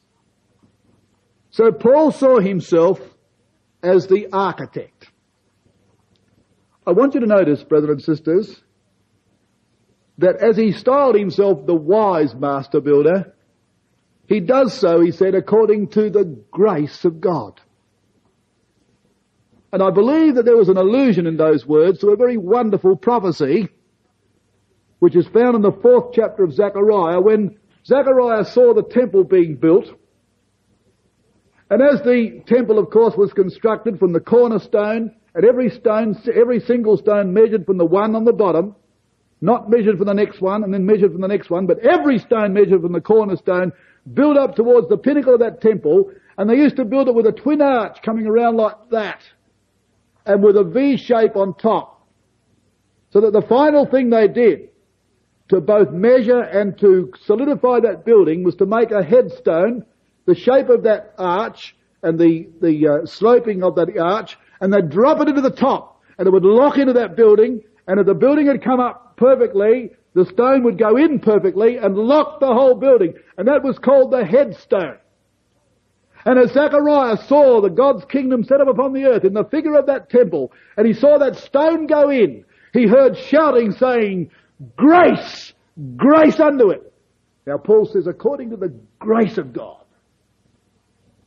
[1.50, 3.00] So Paul saw himself
[3.82, 5.10] as the architect.
[6.86, 8.62] I want you to notice, brothers and sisters,
[10.17, 13.34] that as he styled himself the wise master builder,
[14.28, 17.60] he does so, he said, according to the grace of God.
[19.71, 22.95] And I believe that there was an allusion in those words to a very wonderful
[22.95, 23.69] prophecy,
[24.99, 29.56] which is found in the fourth chapter of Zechariah, when Zechariah saw the temple being
[29.56, 29.88] built,
[31.69, 36.60] and as the temple, of course, was constructed from the cornerstone, and every stone, every
[36.60, 38.76] single stone measured from the one on the bottom,
[39.44, 42.18] not measured from the next one and then measured from the next one, but every
[42.18, 43.74] stone measured from the cornerstone,
[44.14, 47.28] built up towards the pinnacle of that temple, and they used to build it with
[47.28, 49.22] a twin arch coming around like that,
[50.26, 52.08] and with a V shape on top.
[53.12, 54.70] So that the final thing they did
[55.50, 59.86] to both measure and to solidify that building was to make a headstone
[60.26, 64.90] the shape of that arch and the, the uh, sloping of that arch, and they'd
[64.90, 68.13] drop it into the top, and it would lock into that building, and if the
[68.13, 72.76] building had come up perfectly, the stone would go in perfectly and lock the whole
[72.76, 74.98] building, and that was called the headstone.
[76.26, 79.76] And as Zechariah saw the God's kingdom set up upon the earth in the figure
[79.76, 84.32] of that temple, and he saw that stone go in, he heard shouting saying,
[84.76, 85.54] grace,
[85.98, 86.93] grace unto it.
[87.46, 89.84] Now Paul says, according to the grace of God,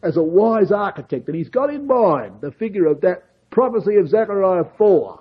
[0.03, 4.09] as a wise architect, and he's got in mind the figure of that prophecy of
[4.09, 5.19] Zechariah 4,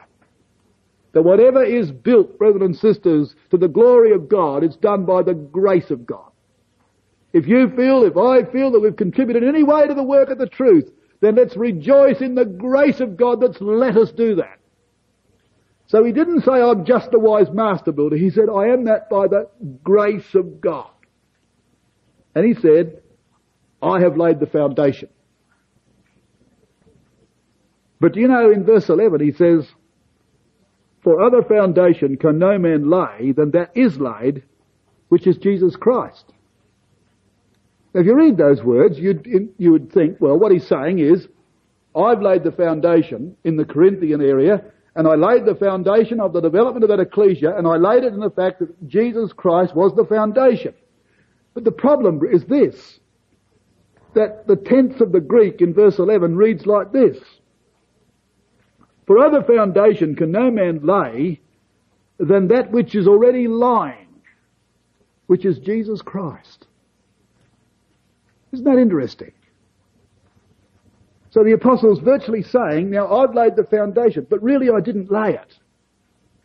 [1.16, 5.24] that whatever is built, brothers and sisters, to the glory of God, it's done by
[5.24, 6.30] the grace of God.
[7.32, 10.30] If you feel, if I feel that we've contributed in any way to the work
[10.30, 14.36] of the truth, then let's rejoice in the grace of God that's let us do
[14.36, 14.60] that.
[15.88, 18.18] So he didn't say, I'm just a wise master builder.
[18.18, 19.48] He said, I am that by the
[19.86, 20.90] grace of God.
[22.36, 23.02] And he said,
[23.82, 25.08] I have laid the foundation.
[28.02, 29.66] But you know, in verse 11 he says,
[31.06, 34.42] For other foundation can no man lay than that is laid,
[35.10, 36.34] which is Jesus Christ.
[37.94, 41.28] If you read those words, you'd, you would think, well, what he's saying is,
[41.96, 44.64] I've laid the foundation in the Corinthian area,
[44.96, 48.14] and I laid the foundation of the development of that ecclesia, and I laid it
[48.14, 50.74] in the fact that Jesus Christ was the foundation.
[51.54, 53.00] But the problem is this
[54.16, 57.20] that the tense of the Greek in verse 11 reads like this.
[59.06, 61.42] For other foundation can no man lay
[62.18, 64.08] than that which is already lying,
[65.28, 66.66] which is Jesus Christ.
[68.52, 69.32] Isn't that interesting?
[71.30, 75.32] So the apostle's virtually saying, now I've laid the foundation, but really I didn't lay
[75.32, 75.54] it.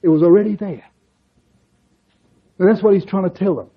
[0.03, 0.85] It was already there.
[2.59, 3.71] And that's what he's trying to tell them.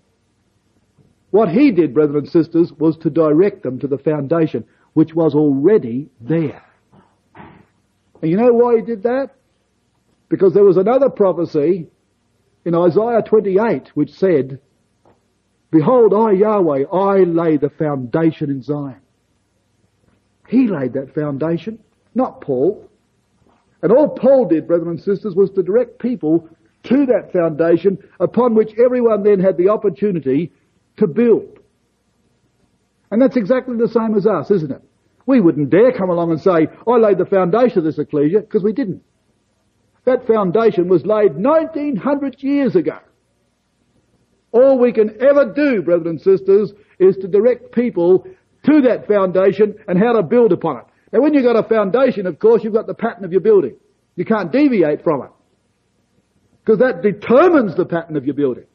[1.30, 5.36] What he did, brothers and sisters, was to direct them to the foundation, which was
[5.36, 6.64] already there.
[8.24, 9.32] And you know why he did that?
[10.30, 11.90] Because there was another prophecy
[12.64, 14.62] in Isaiah 28 which said,
[15.72, 19.02] Behold, I, Yahweh, I lay the foundation in Zion.
[20.48, 21.80] He laid that foundation,
[22.16, 22.90] not Paul.
[23.82, 26.48] And all Paul did, brothers and sisters, was to direct people
[26.84, 30.54] to that foundation upon which everyone then had the opportunity
[30.96, 31.60] to build.
[33.12, 34.82] And that's exactly the same as us, isn't it?
[35.26, 38.64] We wouldn't dare come along and say, I laid the foundation of this ecclesia, because
[38.64, 39.04] we didn't.
[40.06, 43.00] That foundation was laid 1900 years ago
[44.54, 48.28] All we can ever do, brothers and sisters, is to direct people
[48.66, 50.86] to that foundation and how to build upon it.
[51.12, 53.76] Now when you've got a foundation, of course, you've got the pattern of your building.
[54.16, 55.32] You can't deviate from it.
[56.64, 58.66] Because that determines the pattern of your building.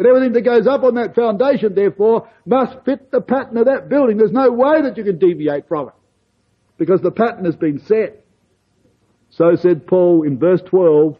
[0.00, 3.90] But everything that goes up on that foundation, therefore, must fit the pattern of that
[3.90, 4.16] building.
[4.16, 5.94] There's no way that you can deviate from it.
[6.78, 8.24] Because the pattern has been set.
[9.28, 11.18] So said Paul in verse 12,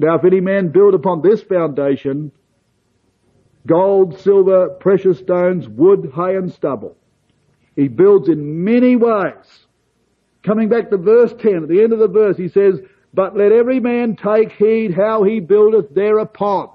[0.00, 2.32] Now if any man build upon this foundation,
[3.68, 6.96] gold, silver, precious stones, wood, hay and stubble.
[7.76, 9.66] He builds in many ways.
[10.42, 12.80] Coming back to verse 10, at the end of the verse, he says,
[13.14, 16.70] But let every man take heed how he buildeth thereupon.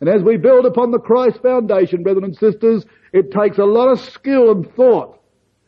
[0.00, 3.88] And as we build upon the Christ foundation, brethren and sisters, it takes a lot
[3.88, 5.20] of skill and thought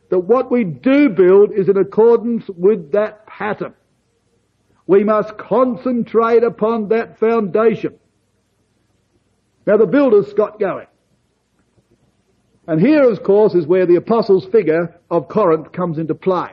[0.09, 3.73] that what we do build is in accordance with that pattern.
[4.87, 7.99] We must concentrate upon that foundation.
[9.65, 10.87] Now the builders got going.
[12.67, 16.49] And here, of course, is where the apostles' figure of Corinth comes into play.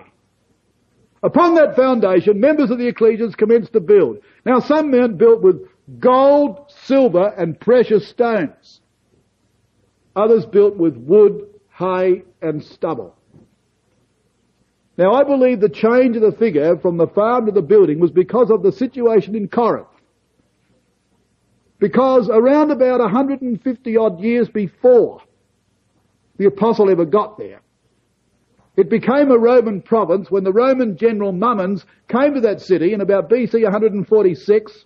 [1.22, 4.18] Upon that foundation, members of the ecclesias commenced to build.
[4.44, 5.68] Now some men built with
[5.98, 8.80] gold, silver, and precious stones.
[10.16, 11.46] Others built with wood,
[11.78, 13.14] hay, and stubble.
[14.98, 18.10] Now I believe the change of the figure from the farm to the building was
[18.10, 19.86] because of the situation in Corinth.
[21.78, 25.22] Because around about 150 odd years before
[26.38, 27.60] the apostle ever got there,
[28.76, 33.00] it became a Roman province when the Roman general Mummius came to that city in
[33.00, 34.84] about BC 146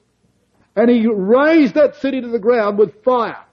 [0.77, 3.45] and he razed that city to the ground with fire.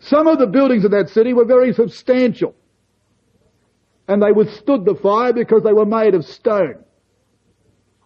[0.00, 2.54] Some of the buildings of that city were very substantial
[4.08, 6.84] and they withstood the fire because they were made of stone.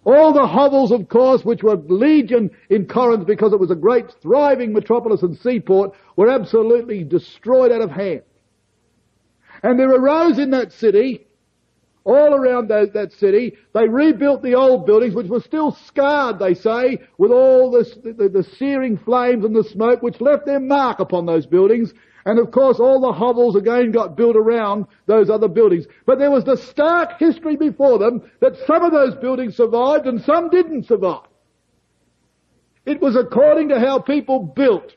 [0.05, 4.13] All the hovels, of course, which were legion in Corinth because it was a great
[4.23, 8.23] thriving metropolis and seaport, were absolutely destroyed out of hand.
[9.63, 11.26] And there arose in that city,
[12.07, 16.55] all around that, that city, they rebuilt the old buildings, which were still scarred, they
[16.55, 21.01] say, with all this, the, the searing flames and the smoke, which left their mark
[21.01, 21.93] upon those buildings,
[22.25, 25.87] and of course all the hovels again got built around those other buildings.
[26.07, 30.23] But there was the stark history before them that some of those buildings survived and
[30.23, 31.27] some didn't survive.
[32.85, 34.95] It was according to how people built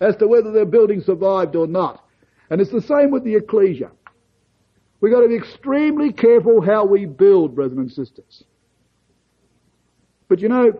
[0.00, 2.04] as to whether their building survived or not.
[2.48, 3.90] And it's the same with the ecclesia.
[5.00, 8.44] We've got to be extremely careful how we build, brethren and sisters.
[10.28, 10.72] But you know,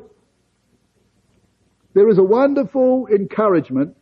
[1.95, 3.97] there is a wonderful encouragement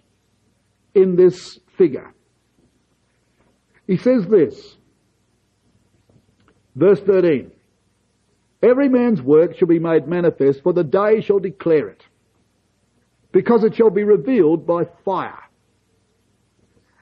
[0.95, 2.15] in this figure.
[3.87, 4.77] He says this,
[6.75, 7.51] verse 13,
[8.63, 12.05] Every man's work shall be made manifest, for the day shall declare it,
[13.33, 15.39] because it shall be revealed by fire.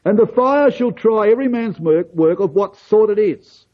[0.04, 3.66] And the fire shall try every man's work, work of what sort it is.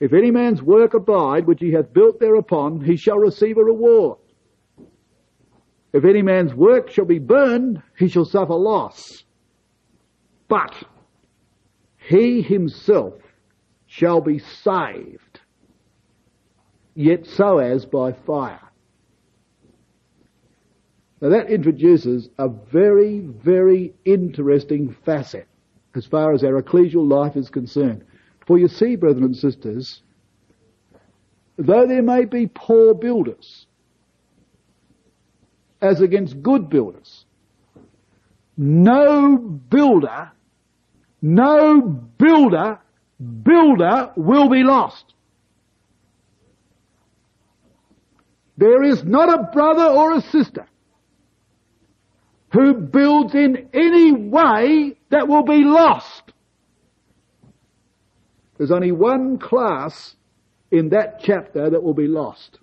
[0.00, 4.18] If any man's work abide, which he hath built thereupon, he shall receive a reward.
[5.94, 9.24] If any man's work shall be burned, he shall suffer loss.
[10.48, 10.74] But
[11.96, 13.14] he himself
[13.86, 15.40] shall be saved,
[16.94, 18.60] yet so as by fire.
[21.20, 25.48] Now that introduces a very, very interesting facet
[25.94, 28.04] as far as our ecclesial life is concerned.
[28.46, 30.02] For you see, brethren and sisters,
[31.56, 33.66] though there may be poor builders,
[35.80, 37.24] as against good builders,
[38.56, 40.30] no builder
[41.22, 42.78] no builder,
[43.42, 45.14] builder will be lost.
[48.56, 50.66] There is not a brother or a sister
[52.56, 56.32] who builds in any way that will be lost.
[58.56, 60.16] There's only one class
[60.70, 62.58] in that chapter that will be lost.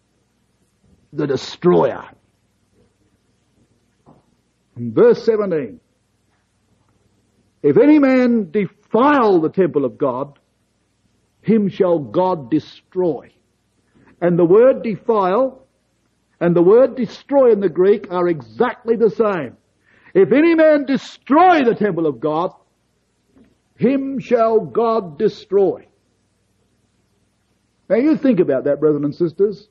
[1.13, 2.05] The destroyer.
[4.75, 5.79] In verse 17,
[7.61, 10.39] if any man defile the temple of God,
[11.41, 13.31] him shall God destroy.
[14.19, 15.67] And the word defile
[16.39, 19.55] and the word destroy in the Greek are exactly the same.
[20.13, 22.53] If any man destroy the temple of God,
[23.75, 25.87] him shall God destroy.
[27.89, 29.67] Now you think about that, brothers and sisters,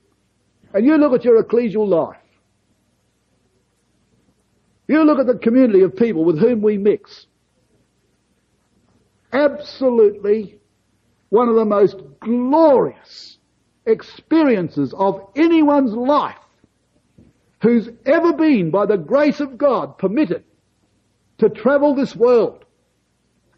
[0.75, 2.17] and you look at your ecclesial life.
[4.89, 7.27] You look at the community of people with whom we mix
[9.33, 10.59] absolutely
[11.31, 13.39] one of the most glorious
[13.87, 16.37] experiences of anyone's life
[17.63, 20.45] who's ever been, by the grace of God, permitted
[21.39, 22.65] to travel this world.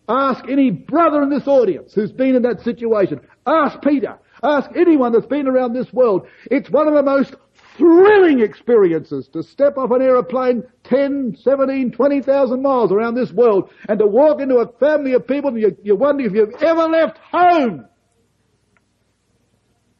[0.09, 3.21] Ask any brother in this audience who's been in that situation.
[3.47, 4.19] Ask Peter.
[4.43, 6.27] Ask anyone that's been around this world.
[6.51, 7.35] It's one of the most
[7.79, 13.99] thrilling experiences to step off an aeroplane 10, 17, 20,000 miles around this world and
[13.99, 17.17] to walk into a family of people and you, you wonder if you've ever left
[17.19, 17.87] home.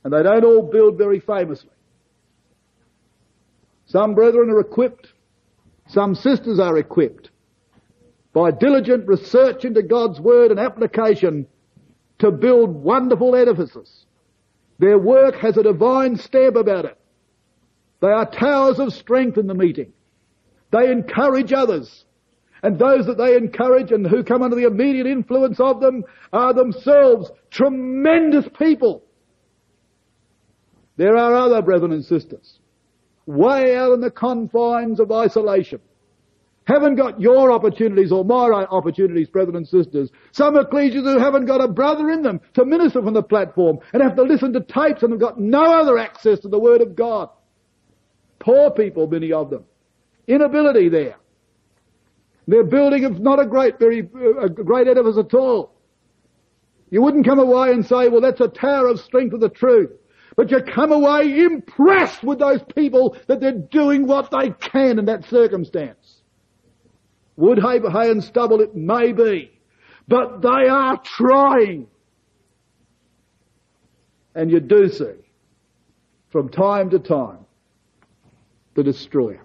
[0.05, 1.71] And they don't all build very famously.
[3.95, 5.13] Some brethren are equipped.
[5.87, 7.31] Some sisters are equipped
[8.33, 11.47] by diligent research into God's Word and application
[12.19, 14.05] to build wonderful edifices.
[14.81, 16.99] Their work has a divine stamp about it.
[18.01, 19.93] They are towers of strength in the meeting.
[20.73, 22.05] They encourage others.
[22.65, 26.53] And those that they encourage and who come under the immediate influence of them are
[26.53, 29.05] themselves tremendous people.
[30.97, 32.59] There are other brethren and sisters
[33.27, 35.81] way out in the confines of isolation.
[36.67, 40.11] Haven't got your opportunities or my opportunities, brethren and sisters.
[40.33, 44.03] Some ecclesias who haven't got a brother in them to minister from the platform and
[44.03, 46.97] have to listen to tapes and have got no other access to the Word of
[46.97, 47.29] God.
[48.39, 49.65] Poor people, many of them.
[50.27, 51.17] Inability there.
[52.47, 55.75] Their building of not a great, very, a great edifice at all.
[56.91, 59.91] You wouldn't come away and say, well, that's a tower of strength of the truth.
[60.37, 65.05] But you come away impressed with those people that they're doing what they can in
[65.05, 66.23] that circumstance.
[67.37, 69.51] Wood, hay, hay and stubble it may be,
[70.09, 71.89] but they are trying.
[74.35, 75.15] And you do see,
[76.31, 77.47] from time to time,
[78.75, 79.45] the destroyer.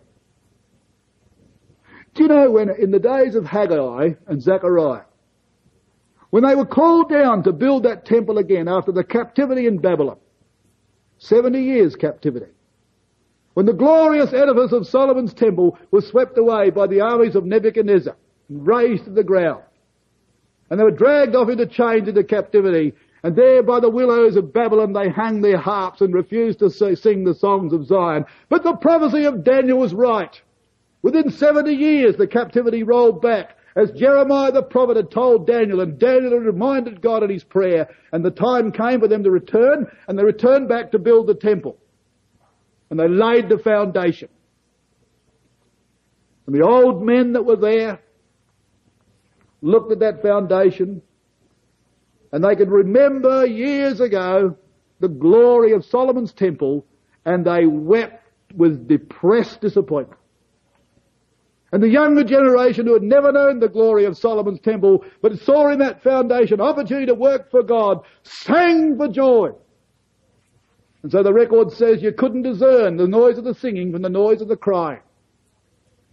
[2.16, 5.04] Do you know when, in the days of Haggai and Zechariah,
[6.32, 10.18] when they were called down to build that temple again after the captivity in Babylon,
[11.20, 12.52] 70 years captivity,
[13.54, 18.16] when the glorious edifice of Solomon's temple was swept away by the armies of Nebuchadnezzar
[18.48, 19.64] and razed to the ground,
[20.70, 24.54] and they were dragged off into chains into captivity, and there by the willows of
[24.54, 28.24] Babylon they hung their harps and refused to sing the songs of Zion.
[28.48, 30.42] But the prophecy of Daniel was right.
[31.02, 35.98] Within 70 years the captivity rolled back as Jeremiah the prophet had told Daniel and
[35.98, 39.88] Daniel had reminded God in his prayer and the time came for them to return
[40.08, 41.78] and they returned back to build the temple.
[42.90, 44.28] And they laid the foundation.
[46.46, 48.02] And the old men that were there
[49.62, 51.02] looked at that foundation
[52.34, 54.58] and they could remember years ago
[55.00, 56.86] the glory of Solomon's temple
[57.24, 60.19] and they wept with depressed disappointment.
[61.72, 65.70] And the younger generation who had never known the glory of Solomon's temple, but saw
[65.70, 69.52] in that foundation opportunity to work for God, sang for joy.
[71.04, 74.10] And so the record says you couldn't discern the noise of the singing from the
[74.10, 75.02] noise of the crying.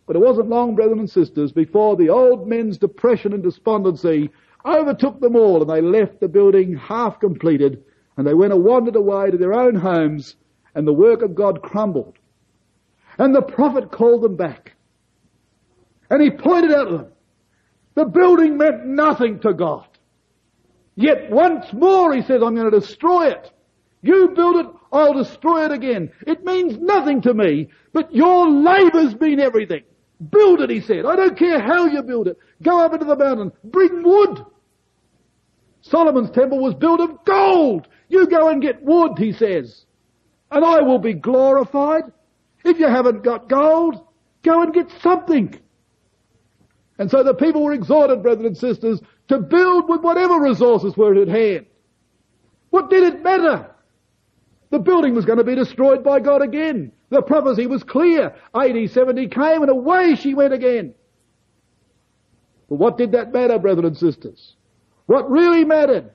[0.07, 4.31] But it wasn't long, brethren and sisters, before the old men's depression and despondency
[4.65, 7.83] overtook them all and they left the building half completed
[8.17, 10.37] and they went and wandered away to their own homes
[10.75, 12.19] and the work of God crumbled.
[13.19, 14.76] And the prophet called them back.
[16.11, 17.07] And he pointed out to them,
[17.95, 19.87] the building meant nothing to God.
[20.95, 23.51] Yet once more he says, I'm going to destroy it.
[24.03, 26.13] You build it, I'll destroy it again.
[26.27, 29.83] It means nothing to me, but your labour's mean everything.
[30.31, 31.05] Build it, he said.
[31.05, 32.39] I don't care how you build it.
[32.63, 33.53] Go up into the mountain.
[33.65, 34.45] Bring wood.
[35.83, 37.89] Solomon's temple was built of gold.
[38.09, 39.85] You go and get wood, he says,
[40.51, 42.05] and I will be glorified.
[42.65, 44.05] If you haven't got gold,
[44.43, 45.61] go and get something.
[46.99, 51.15] And so the people were exhorted, brethren and sisters, to build with whatever resources were
[51.21, 51.67] at hand.
[52.71, 53.71] What did it matter?
[54.71, 56.93] The building was going to be destroyed by God again.
[57.11, 58.35] The prophecy was clear.
[58.55, 60.95] AD 70 came and away she went again.
[62.69, 64.57] But what did that matter, brethren and sisters?
[65.07, 66.11] What really mattered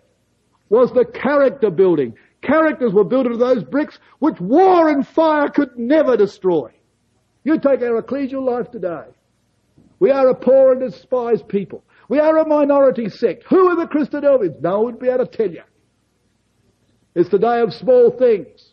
[0.69, 2.15] was the character building.
[2.41, 6.71] Characters were built into those bricks which war and fire could never destroy.
[7.43, 9.05] You take our ecclesial life today.
[10.01, 11.83] We are a poor and despised people.
[12.09, 13.43] We are a minority sect.
[13.43, 14.59] Who are the Christadelphians?
[14.59, 15.61] No one would be able to tell you.
[17.13, 18.71] It's the day of small things.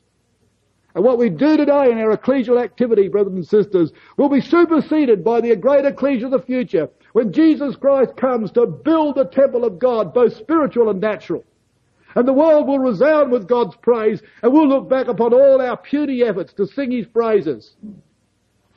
[0.95, 5.23] And what we do today in our ecclesial activity, brothers and sisters, will be superseded
[5.23, 9.67] by the great ecclesia of the future when Jesus Christ comes to build the temple
[9.67, 11.45] of God, both spiritual and natural.
[12.15, 15.77] And the world will resound with God's praise, and we'll look back upon all our
[15.77, 17.77] puny efforts to sing His praises,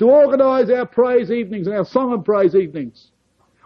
[0.02, 3.12] to organise our praise evenings and our song and praise evenings.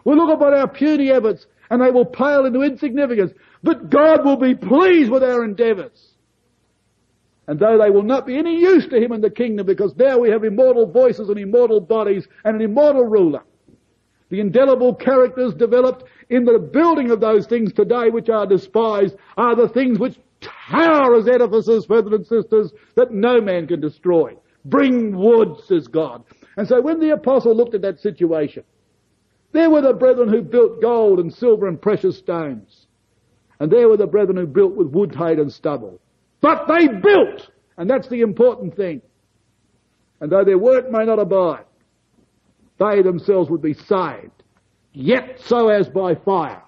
[0.03, 3.31] We'll look upon our puny efforts, and they will pale into insignificance,
[3.63, 6.09] but God will be pleased with our endeavours.
[7.47, 10.17] And though they will not be any use to him in the kingdom because now
[10.17, 13.43] we have immortal voices and immortal bodies and an immortal ruler.
[14.29, 19.55] The indelible characters developed in the building of those things today which are despised are
[19.55, 24.35] the things which tower as edifices, brothers and sisters, that no man can destroy.
[24.65, 26.23] Bring wood, says God.
[26.57, 28.63] And so when the apostle looked at that situation,
[29.51, 32.87] there were the brethren who built gold and silver and precious stones.
[33.59, 36.01] And there were the brethren who built with wood, hay and stubble.
[36.41, 37.49] But they built!
[37.77, 39.01] And that's the important thing.
[40.19, 41.65] And though their work may not abide,
[42.79, 44.43] they themselves would be saved.
[44.91, 46.63] Yet so as by fire.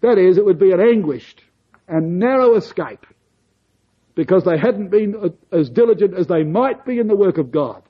[0.00, 1.42] That is, it would be an anguished
[1.88, 3.06] and narrow escape
[4.14, 7.82] because they hadn't been as diligent as they might be in the work of God.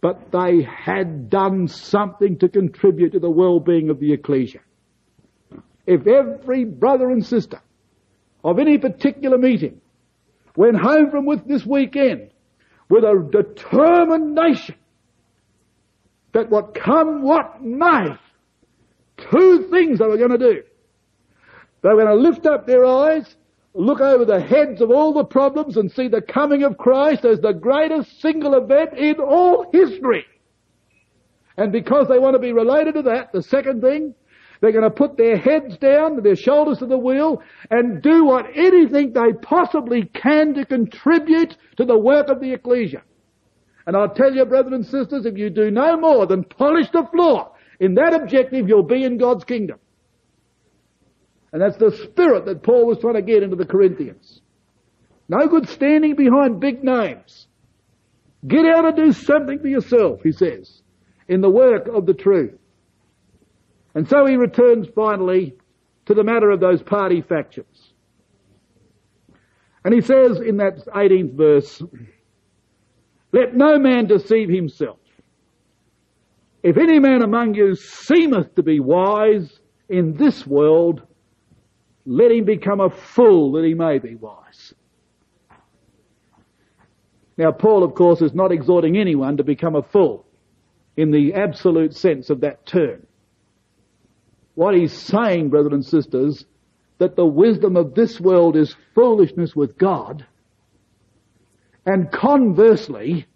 [0.00, 4.60] But they had done something to contribute to the well-being of the ecclesia.
[5.86, 7.60] If every brother and sister
[8.44, 9.80] of any particular meeting
[10.56, 12.30] went home from with this weekend
[12.88, 14.76] with a determination
[16.32, 18.08] that what come what may,
[19.30, 20.62] two things they were going to do.
[21.82, 23.34] They were going to lift up their eyes,
[23.74, 27.40] look over the heads of all the problems and see the coming of Christ as
[27.40, 30.26] the greatest single event in all history.
[31.56, 34.14] And because they want to be related to that, the second thing,
[34.60, 38.46] they're going to put their heads down, their shoulders to the wheel, and do what
[38.54, 43.02] anything they possibly can to contribute to the work of the ecclesia.
[43.86, 47.06] And I'll tell you, brothers and sisters, if you do no more than polish the
[47.12, 47.50] floor
[47.80, 49.78] in that objective, you'll be in God's kingdom.
[51.52, 54.40] And that's the spirit that Paul was trying to get into the Corinthians.
[55.28, 57.46] No good standing behind big names.
[58.46, 60.82] Get out and do something for yourself, he says,
[61.28, 62.58] in the work of the truth.
[63.94, 65.54] And so he returns finally
[66.06, 67.92] to the matter of those party factions.
[69.84, 71.82] And he says in that 18th verse,
[73.32, 74.98] let no man deceive himself.
[76.62, 81.02] If any man among you seemeth to be wise in this world,
[82.04, 84.74] let him become a fool that he may be wise.
[87.36, 90.26] Now Paul of course is not exhorting anyone to become a fool
[90.96, 93.06] in the absolute sense of that term.
[94.54, 96.44] What he's saying, brothers and sisters,
[96.98, 100.26] that the wisdom of this world is foolishness with God,
[101.84, 103.26] and conversely,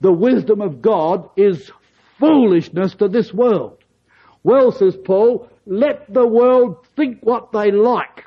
[0.00, 1.70] the wisdom of God is
[2.18, 3.81] foolishness to this world.
[4.44, 8.26] Well, says Paul, let the world think what they like.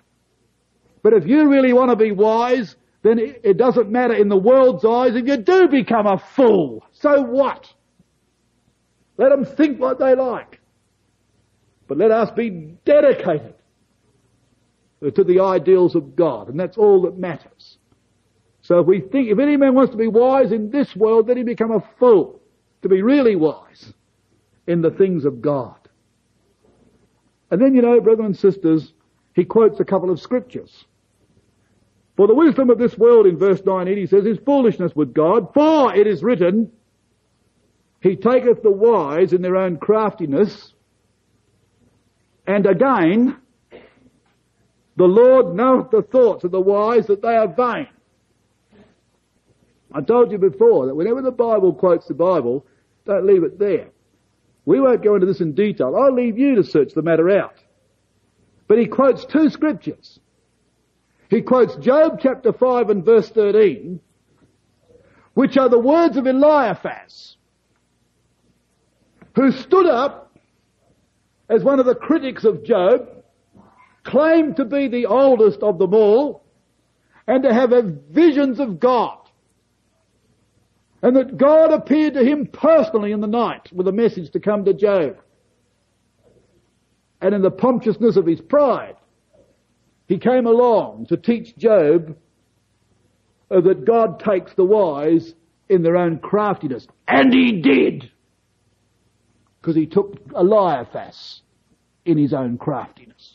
[1.04, 4.84] But if you really want to be wise, then it doesn't matter in the world's
[4.84, 6.84] eyes if you do become a fool.
[6.92, 7.72] So what?
[9.18, 10.60] Let them think what they like.
[11.88, 12.50] But let us be
[12.86, 13.54] dedicated
[15.02, 17.78] to the ideals of God, and that's all that matters.
[18.62, 21.38] So if we think, if any man wants to be wise in this world, then
[21.38, 22.42] he become a fool
[22.82, 23.94] to be really wise
[24.66, 25.76] in the things of God.
[27.56, 28.92] And then, you know, brothers and sisters,
[29.34, 30.84] he quotes a couple of scriptures.
[32.18, 35.54] For the wisdom of this world in verse 19 he says is foolishness with God,
[35.54, 36.70] for it is written,
[38.02, 40.74] He taketh the wise in their own craftiness,
[42.46, 43.38] and again,
[44.98, 47.88] the Lord knoweth the thoughts of the wise that they are vain.
[49.94, 52.66] I told you before that whenever the Bible quotes the Bible,
[53.06, 53.92] don't leave it there.
[54.66, 55.96] We won't go into this in detail.
[55.96, 57.56] I'll leave you to search the matter out.
[58.68, 60.20] But he quotes two scriptures.
[61.30, 64.00] He quotes Job chapter 5 and verse 13,
[65.34, 67.38] which are the words of Eliphaz,
[69.36, 70.38] who stood up
[71.50, 73.24] as one of the critics of Job,
[74.04, 76.44] claimed to be the oldest of them all,
[77.28, 77.72] and to have
[78.10, 79.18] visions of God.
[81.06, 84.66] And that God appeared to him personally in the night with a message to come
[84.66, 85.18] to Job.
[87.22, 88.96] And in the pompousness of his pride,
[90.08, 92.18] he came along to teach Job
[93.52, 95.36] uh, that God takes the wise
[95.70, 96.88] in their own craftiness.
[97.08, 98.12] And he did!
[99.66, 101.42] because he took Eliphaz
[102.06, 103.34] in his own craftiness.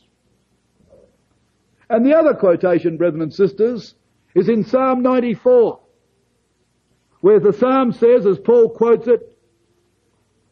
[1.88, 3.96] And the other quotation, brethren and sisters,
[4.36, 5.80] is in Psalm 94,
[7.20, 9.36] where the Psalm says, as Paul quotes it,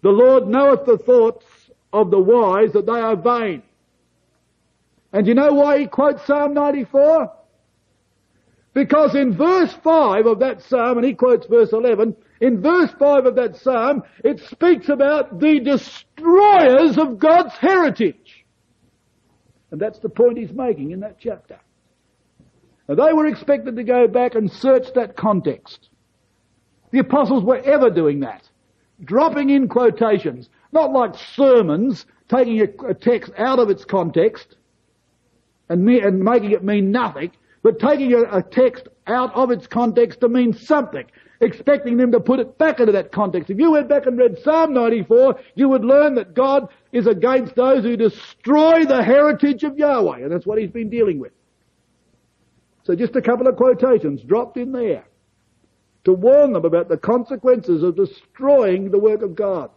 [0.03, 1.45] the Lord knoweth the thoughts
[1.93, 3.63] of the wise that they are vain.
[5.13, 7.33] And you know why he quotes Psalm 94?
[8.75, 13.27] Because in verse 5 of that psalm, and he quotes verse 11, in verse 5
[13.27, 18.47] of that psalm, it speaks about the destroyers of God's heritage.
[19.71, 21.59] And that's the point he's making in that chapter.
[22.89, 25.88] Now, they were expected to go back and search that context.
[26.91, 28.49] The apostles were ever doing that.
[29.05, 30.49] Dropping in quotations.
[30.73, 34.57] Not like sermons, taking a, text out of its context
[35.69, 37.31] and, me, and, making it mean nothing,
[37.63, 41.05] but taking a, a text out of its context to mean something
[41.41, 43.51] expecting them to put it back into that context.
[43.51, 47.55] If you went back and read Psalm 94, you would learn that God is against
[47.55, 51.33] those who destroy the heritage of Yahweh, and that's what he's been dealing with.
[52.85, 55.05] So just a couple of quotations dropped in there
[56.09, 59.69] to warn them about the consequences of destroying the work of God.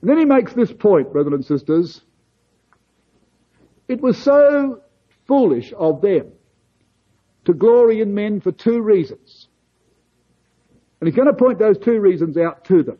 [0.00, 2.00] And then he makes this point, brothers and sisters.
[3.86, 4.80] It was so
[5.28, 6.32] foolish of them
[7.44, 9.48] to glory in men for two reasons.
[11.00, 12.96] And he's going to point those two reasons out to them.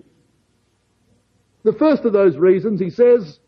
[1.62, 3.41] The first of those reasons, he says,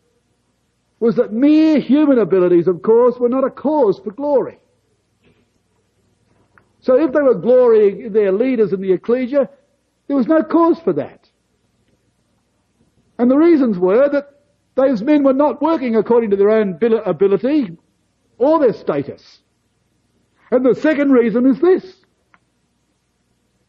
[0.99, 4.57] was that mere human abilities, of course, were not a cause for glory.
[6.83, 9.49] So if they were glorying in their leaders in the ecclesia,
[10.07, 11.29] there was no cause for that.
[13.17, 14.41] And the reasons were that
[14.75, 17.77] those men were not working according to their own ability
[18.37, 19.39] or their status.
[20.51, 21.95] And the second reason is this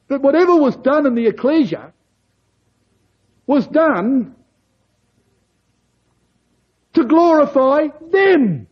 [0.08, 1.92] that whatever was done in the ecclesia
[3.46, 4.34] was done
[6.94, 8.66] to glorify them.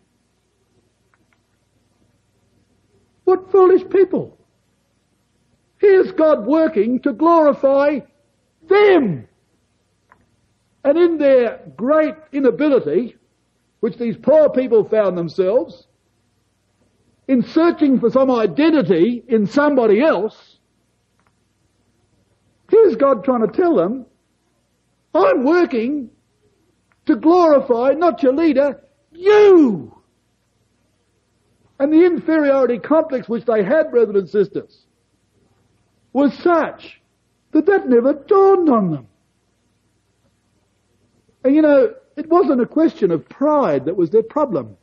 [3.33, 4.37] What foolish people.
[5.78, 8.01] Here's God working to glorify
[8.68, 9.26] them.
[10.85, 13.16] And in their great inability,
[13.80, 15.87] which these poor people found themselves,
[17.26, 20.59] in searching for some identity in somebody else,
[22.68, 24.05] Here's God trying to tell them,
[25.14, 26.11] I'm working
[27.07, 30.02] to glorify not your leader, you!
[31.83, 34.87] And the inferiority complex which they had, brothers and sisters,
[36.12, 37.03] was such
[37.51, 39.09] that that never dawned on them.
[41.43, 44.76] And you know, it wasn't a question of pride that was their problem.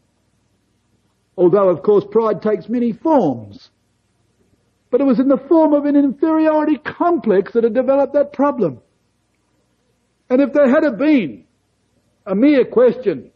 [1.37, 3.69] Although, of course, pride takes many forms.
[4.91, 8.81] But it was in the form of an inferiority complex that had developed that problem.
[10.29, 11.45] And if there had been
[12.25, 13.31] a mere question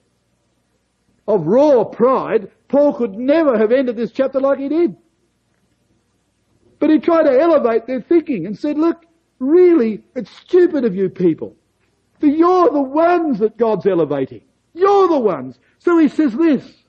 [1.27, 4.95] of raw pride, Paul could never have ended this chapter like he did.
[6.79, 9.05] But he tried to elevate their thinking and said, look,
[9.39, 11.55] really, it's stupid of you people.
[12.19, 14.41] For you're the ones that God's elevating.
[14.73, 15.59] You're the ones.
[15.79, 16.83] So he says this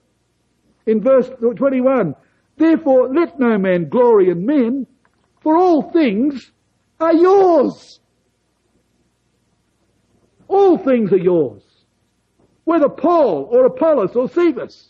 [0.87, 2.15] in verse 21,
[2.57, 4.87] Therefore let no man glory in men,
[5.41, 6.53] for all things
[7.01, 8.01] are yours.
[10.49, 11.63] All things are yours.
[12.65, 14.89] Whether Paul or Apollos or Cephas,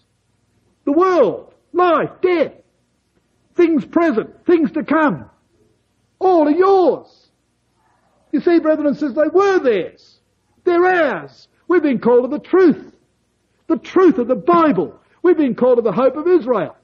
[0.85, 2.53] the world, life, death,
[3.55, 5.29] things present, things to come,
[6.19, 7.29] all are yours.
[8.33, 10.21] You see, brethren and sisters, they were theirs.
[10.65, 11.49] They're ours.
[11.69, 12.97] We've been called to the truth.
[13.67, 14.99] The truth of the Bible.
[15.23, 16.77] We've been called to the hope of Israel.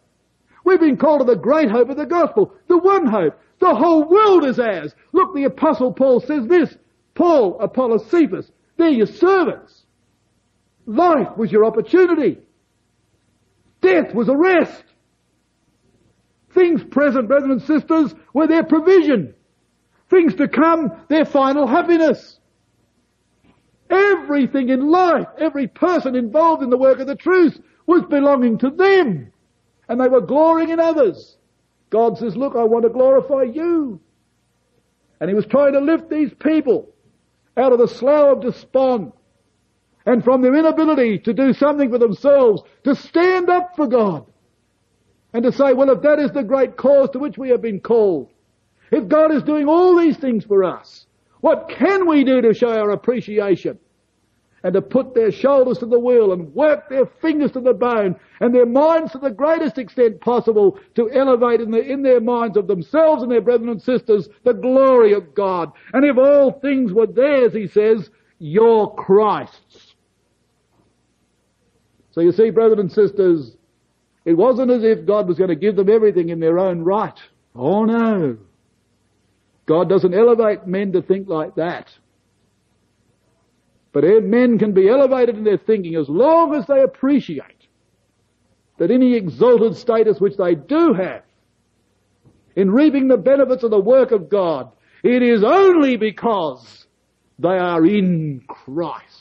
[0.64, 3.38] We've been called to the great hope of the gospel, the one hope.
[3.59, 4.95] The whole world is ours.
[5.12, 6.76] Look, the apostle Paul says this.
[7.14, 9.80] Paul, Apollos, Cephas, they're your servants.
[10.87, 12.39] Life was your opportunity.
[13.81, 14.85] Death was a rest.
[16.53, 19.35] Things present, brothers and sisters, were their provision.
[20.09, 22.39] Things to come, their final happiness.
[23.89, 28.70] Everything in life, every person involved in the work of the truth was belonging to
[28.70, 29.33] them
[29.91, 31.37] and they were glorying in others.
[31.91, 34.01] God says, look, I want to glorify you.
[35.20, 36.89] And he was trying to lift these people
[37.57, 39.12] out of the slough of despond
[40.07, 44.26] and from their inability to do something for themselves, to stand up for God
[45.32, 47.80] and to say, well, if that is the great cause to which we have been
[47.80, 48.30] called,
[48.90, 51.07] if God is doing all these things for us,
[51.40, 53.78] what can we do to show our appreciation?
[54.62, 58.16] and to put their shoulders to the wheel and work their fingers to the bone
[58.40, 62.57] and their minds to the greatest extent possible to elevate in, the, in their minds
[62.57, 65.72] of themselves and their brethren and sisters the glory of God.
[65.92, 69.89] And if all things were theirs, he says, you're Christ's.
[72.12, 73.56] So you see, brothers and sisters,
[74.24, 77.18] it wasn't as if God was going to give them everything in their own right.
[77.54, 78.36] Oh no.
[79.66, 81.88] God doesn't elevate men to think like that.
[83.92, 87.44] But eh, men can be elevated in their thinking as long as they appreciate
[88.78, 91.22] that any exalted status which they do have
[92.56, 96.86] in reaping the benefits of the work of God, it is only because
[97.38, 99.20] they are in Christ.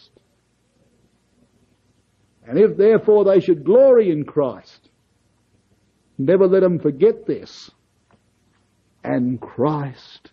[2.49, 4.89] And if therefore they should glory in Christ,
[6.19, 7.71] Never let them forget this.
[9.05, 10.31] And Christ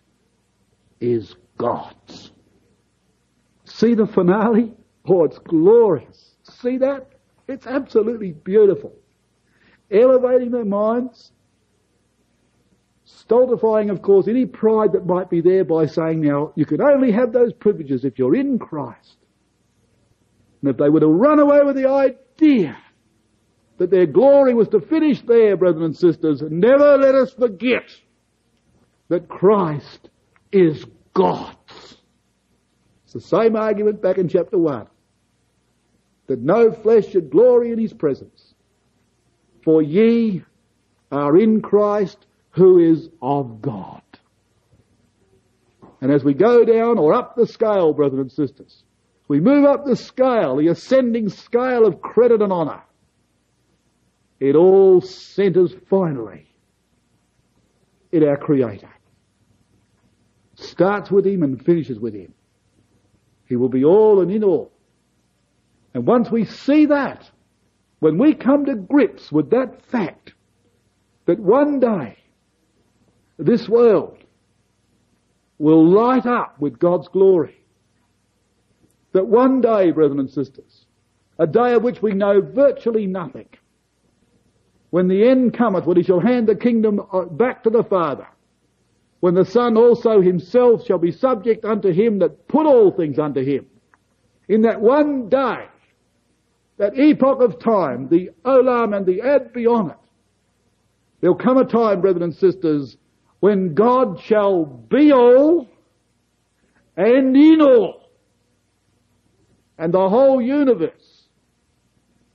[0.99, 2.31] is God's.
[3.63, 4.73] See the finale?
[5.07, 6.35] Oh, it's glorious.
[6.43, 7.07] See that?
[7.47, 8.93] It's absolutely beautiful.
[9.89, 11.31] Elevating their minds,
[13.05, 17.13] stultifying, of course, any pride that might be there by saying, now, you can only
[17.13, 19.16] have those privileges if you're in Christ.
[20.61, 22.77] And if they were to run away with the idea
[23.77, 27.83] that their glory was to finish there, brothers and sisters, never let us forget
[29.09, 30.09] that Christ
[30.51, 31.97] is God's.
[33.05, 34.87] It's the same argument back in chapter 1.
[36.27, 38.53] That no flesh should glory in his presence.
[39.63, 40.43] For ye
[41.11, 42.17] are in Christ
[42.51, 44.01] who is of God.
[46.01, 48.83] And as we go down or up the scale, brothers and sisters,
[49.27, 52.81] we move up the scale, the ascending scale of credit and honour.
[54.39, 56.47] It all centres finally
[58.11, 58.89] in our Creator.
[60.55, 62.33] Starts with Him and finishes with Him.
[63.45, 64.71] He will be all and in all.
[65.93, 67.29] And once we see that,
[67.99, 70.33] when we come to grips with that fact,
[71.25, 72.17] that one day
[73.37, 74.17] this world
[75.57, 77.55] will light up with God's glory,
[79.13, 80.85] that one day, brethren and sisters,
[81.39, 83.47] a day of which we know virtually nothing,
[84.89, 88.27] when the end cometh, when he shall hand the kingdom uh, back to the Father,
[89.19, 93.43] when the Son also himself shall be subject unto him that put all things unto
[93.43, 93.65] him.
[94.47, 95.65] In that one day,
[96.77, 99.97] that epoch of time, the olam and the ad beyond it,
[101.19, 102.97] there'll come a time, brethren and sisters,
[103.39, 105.67] when God shall be all
[106.95, 108.06] and in all.
[109.77, 111.27] And the whole universe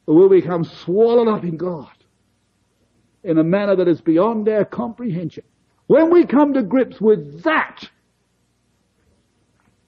[0.07, 1.91] will become swallowed up in God
[3.25, 5.45] in a manner that is beyond our comprehension.
[5.87, 7.89] When we come to grips with that,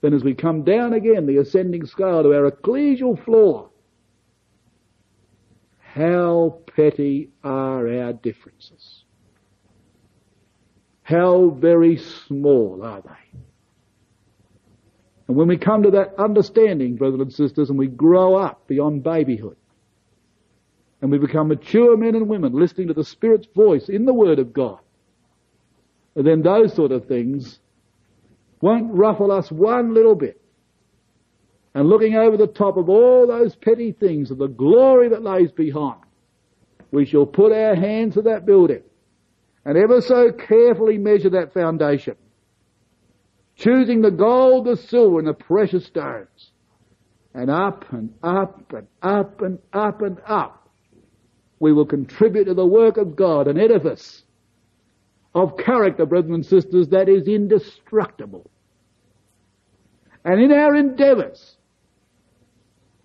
[0.00, 3.70] then as we come down again the ascending scale to our ecclesial floor,
[5.78, 9.04] how petty are our differences?
[11.02, 13.38] How very small are they?
[15.26, 19.02] And when we come to that understanding, brothers and sisters, and we grow up beyond
[19.02, 19.56] babyhood,
[21.00, 24.38] and we become mature men and women listening to the Spirit's voice in the Word
[24.38, 24.78] of God,
[26.14, 27.58] then those sort of things
[28.60, 30.40] won't ruffle us one little bit.
[31.74, 35.50] And looking over the top of all those petty things of the glory that lays
[35.50, 36.00] behind,
[36.92, 38.82] we shall put our hands to that building
[39.64, 42.16] and ever so carefully measure that foundation,
[43.56, 46.50] choosing the gold, the silver, and the precious stones,
[47.34, 50.68] and up and up and up and up and up,
[51.58, 54.22] we will contribute to the work of God, an edifice
[55.34, 58.50] of character, brethren and sisters, that is indestructible.
[60.24, 61.56] And in our endeavours,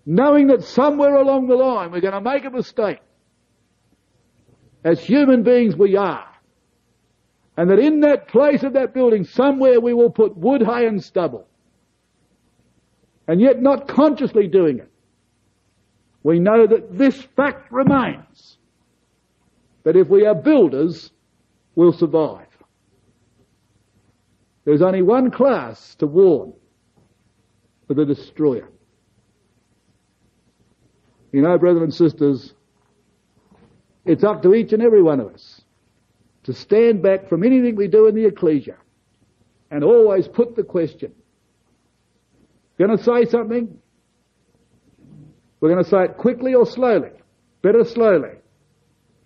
[0.05, 2.99] knowing that somewhere along the line we're going to make a mistake,
[4.83, 6.25] as human beings we are,
[7.59, 11.03] and that in that place of that building somewhere we will put wood, hay and
[11.03, 11.45] stubble,
[13.27, 14.89] and yet not consciously doing it,
[16.23, 18.59] we know that this fact remains,
[19.83, 21.11] that if we are builders,
[21.75, 22.47] we'll survive.
[24.63, 26.53] There's only one class to warn
[27.87, 28.69] for the destroyer.
[31.33, 32.53] You know, brothers and sisters,
[34.05, 35.61] it's up to each and every one of us
[36.49, 38.75] to stand back from anything we do in the ecclesia
[39.69, 41.13] and always put the question.
[42.79, 43.77] Going to say something?
[45.59, 47.11] We're going to say it quickly or slowly.
[47.61, 48.31] Better slowly.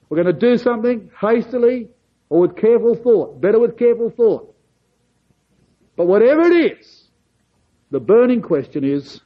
[0.09, 1.87] We're going to do something hastily
[2.27, 3.39] or with careful thought.
[3.39, 4.53] Better with careful thought.
[5.95, 7.05] But whatever it is,
[7.89, 9.21] the burning question is,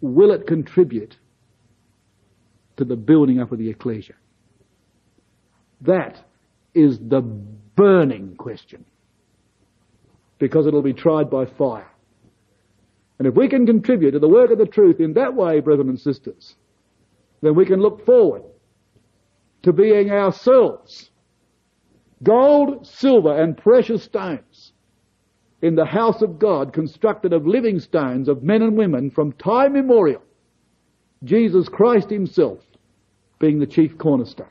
[0.00, 1.18] will it contribute
[2.78, 4.14] to the building up of the ecclesia?
[5.82, 6.18] That
[6.74, 8.84] is the burning question.
[10.38, 11.90] Because it'll be tried by fire.
[13.18, 15.90] And if we can contribute to the work of the truth in that way, brethren
[15.90, 16.56] and sisters,
[17.42, 18.42] then we can look forward
[19.62, 21.10] to being ourselves
[22.22, 24.72] gold, silver, and precious stones
[25.62, 29.76] in the house of God constructed of living stones of men and women from time
[29.76, 30.22] immemorial.
[31.24, 32.58] Jesus Christ himself
[33.38, 34.48] being the chief cornerstone.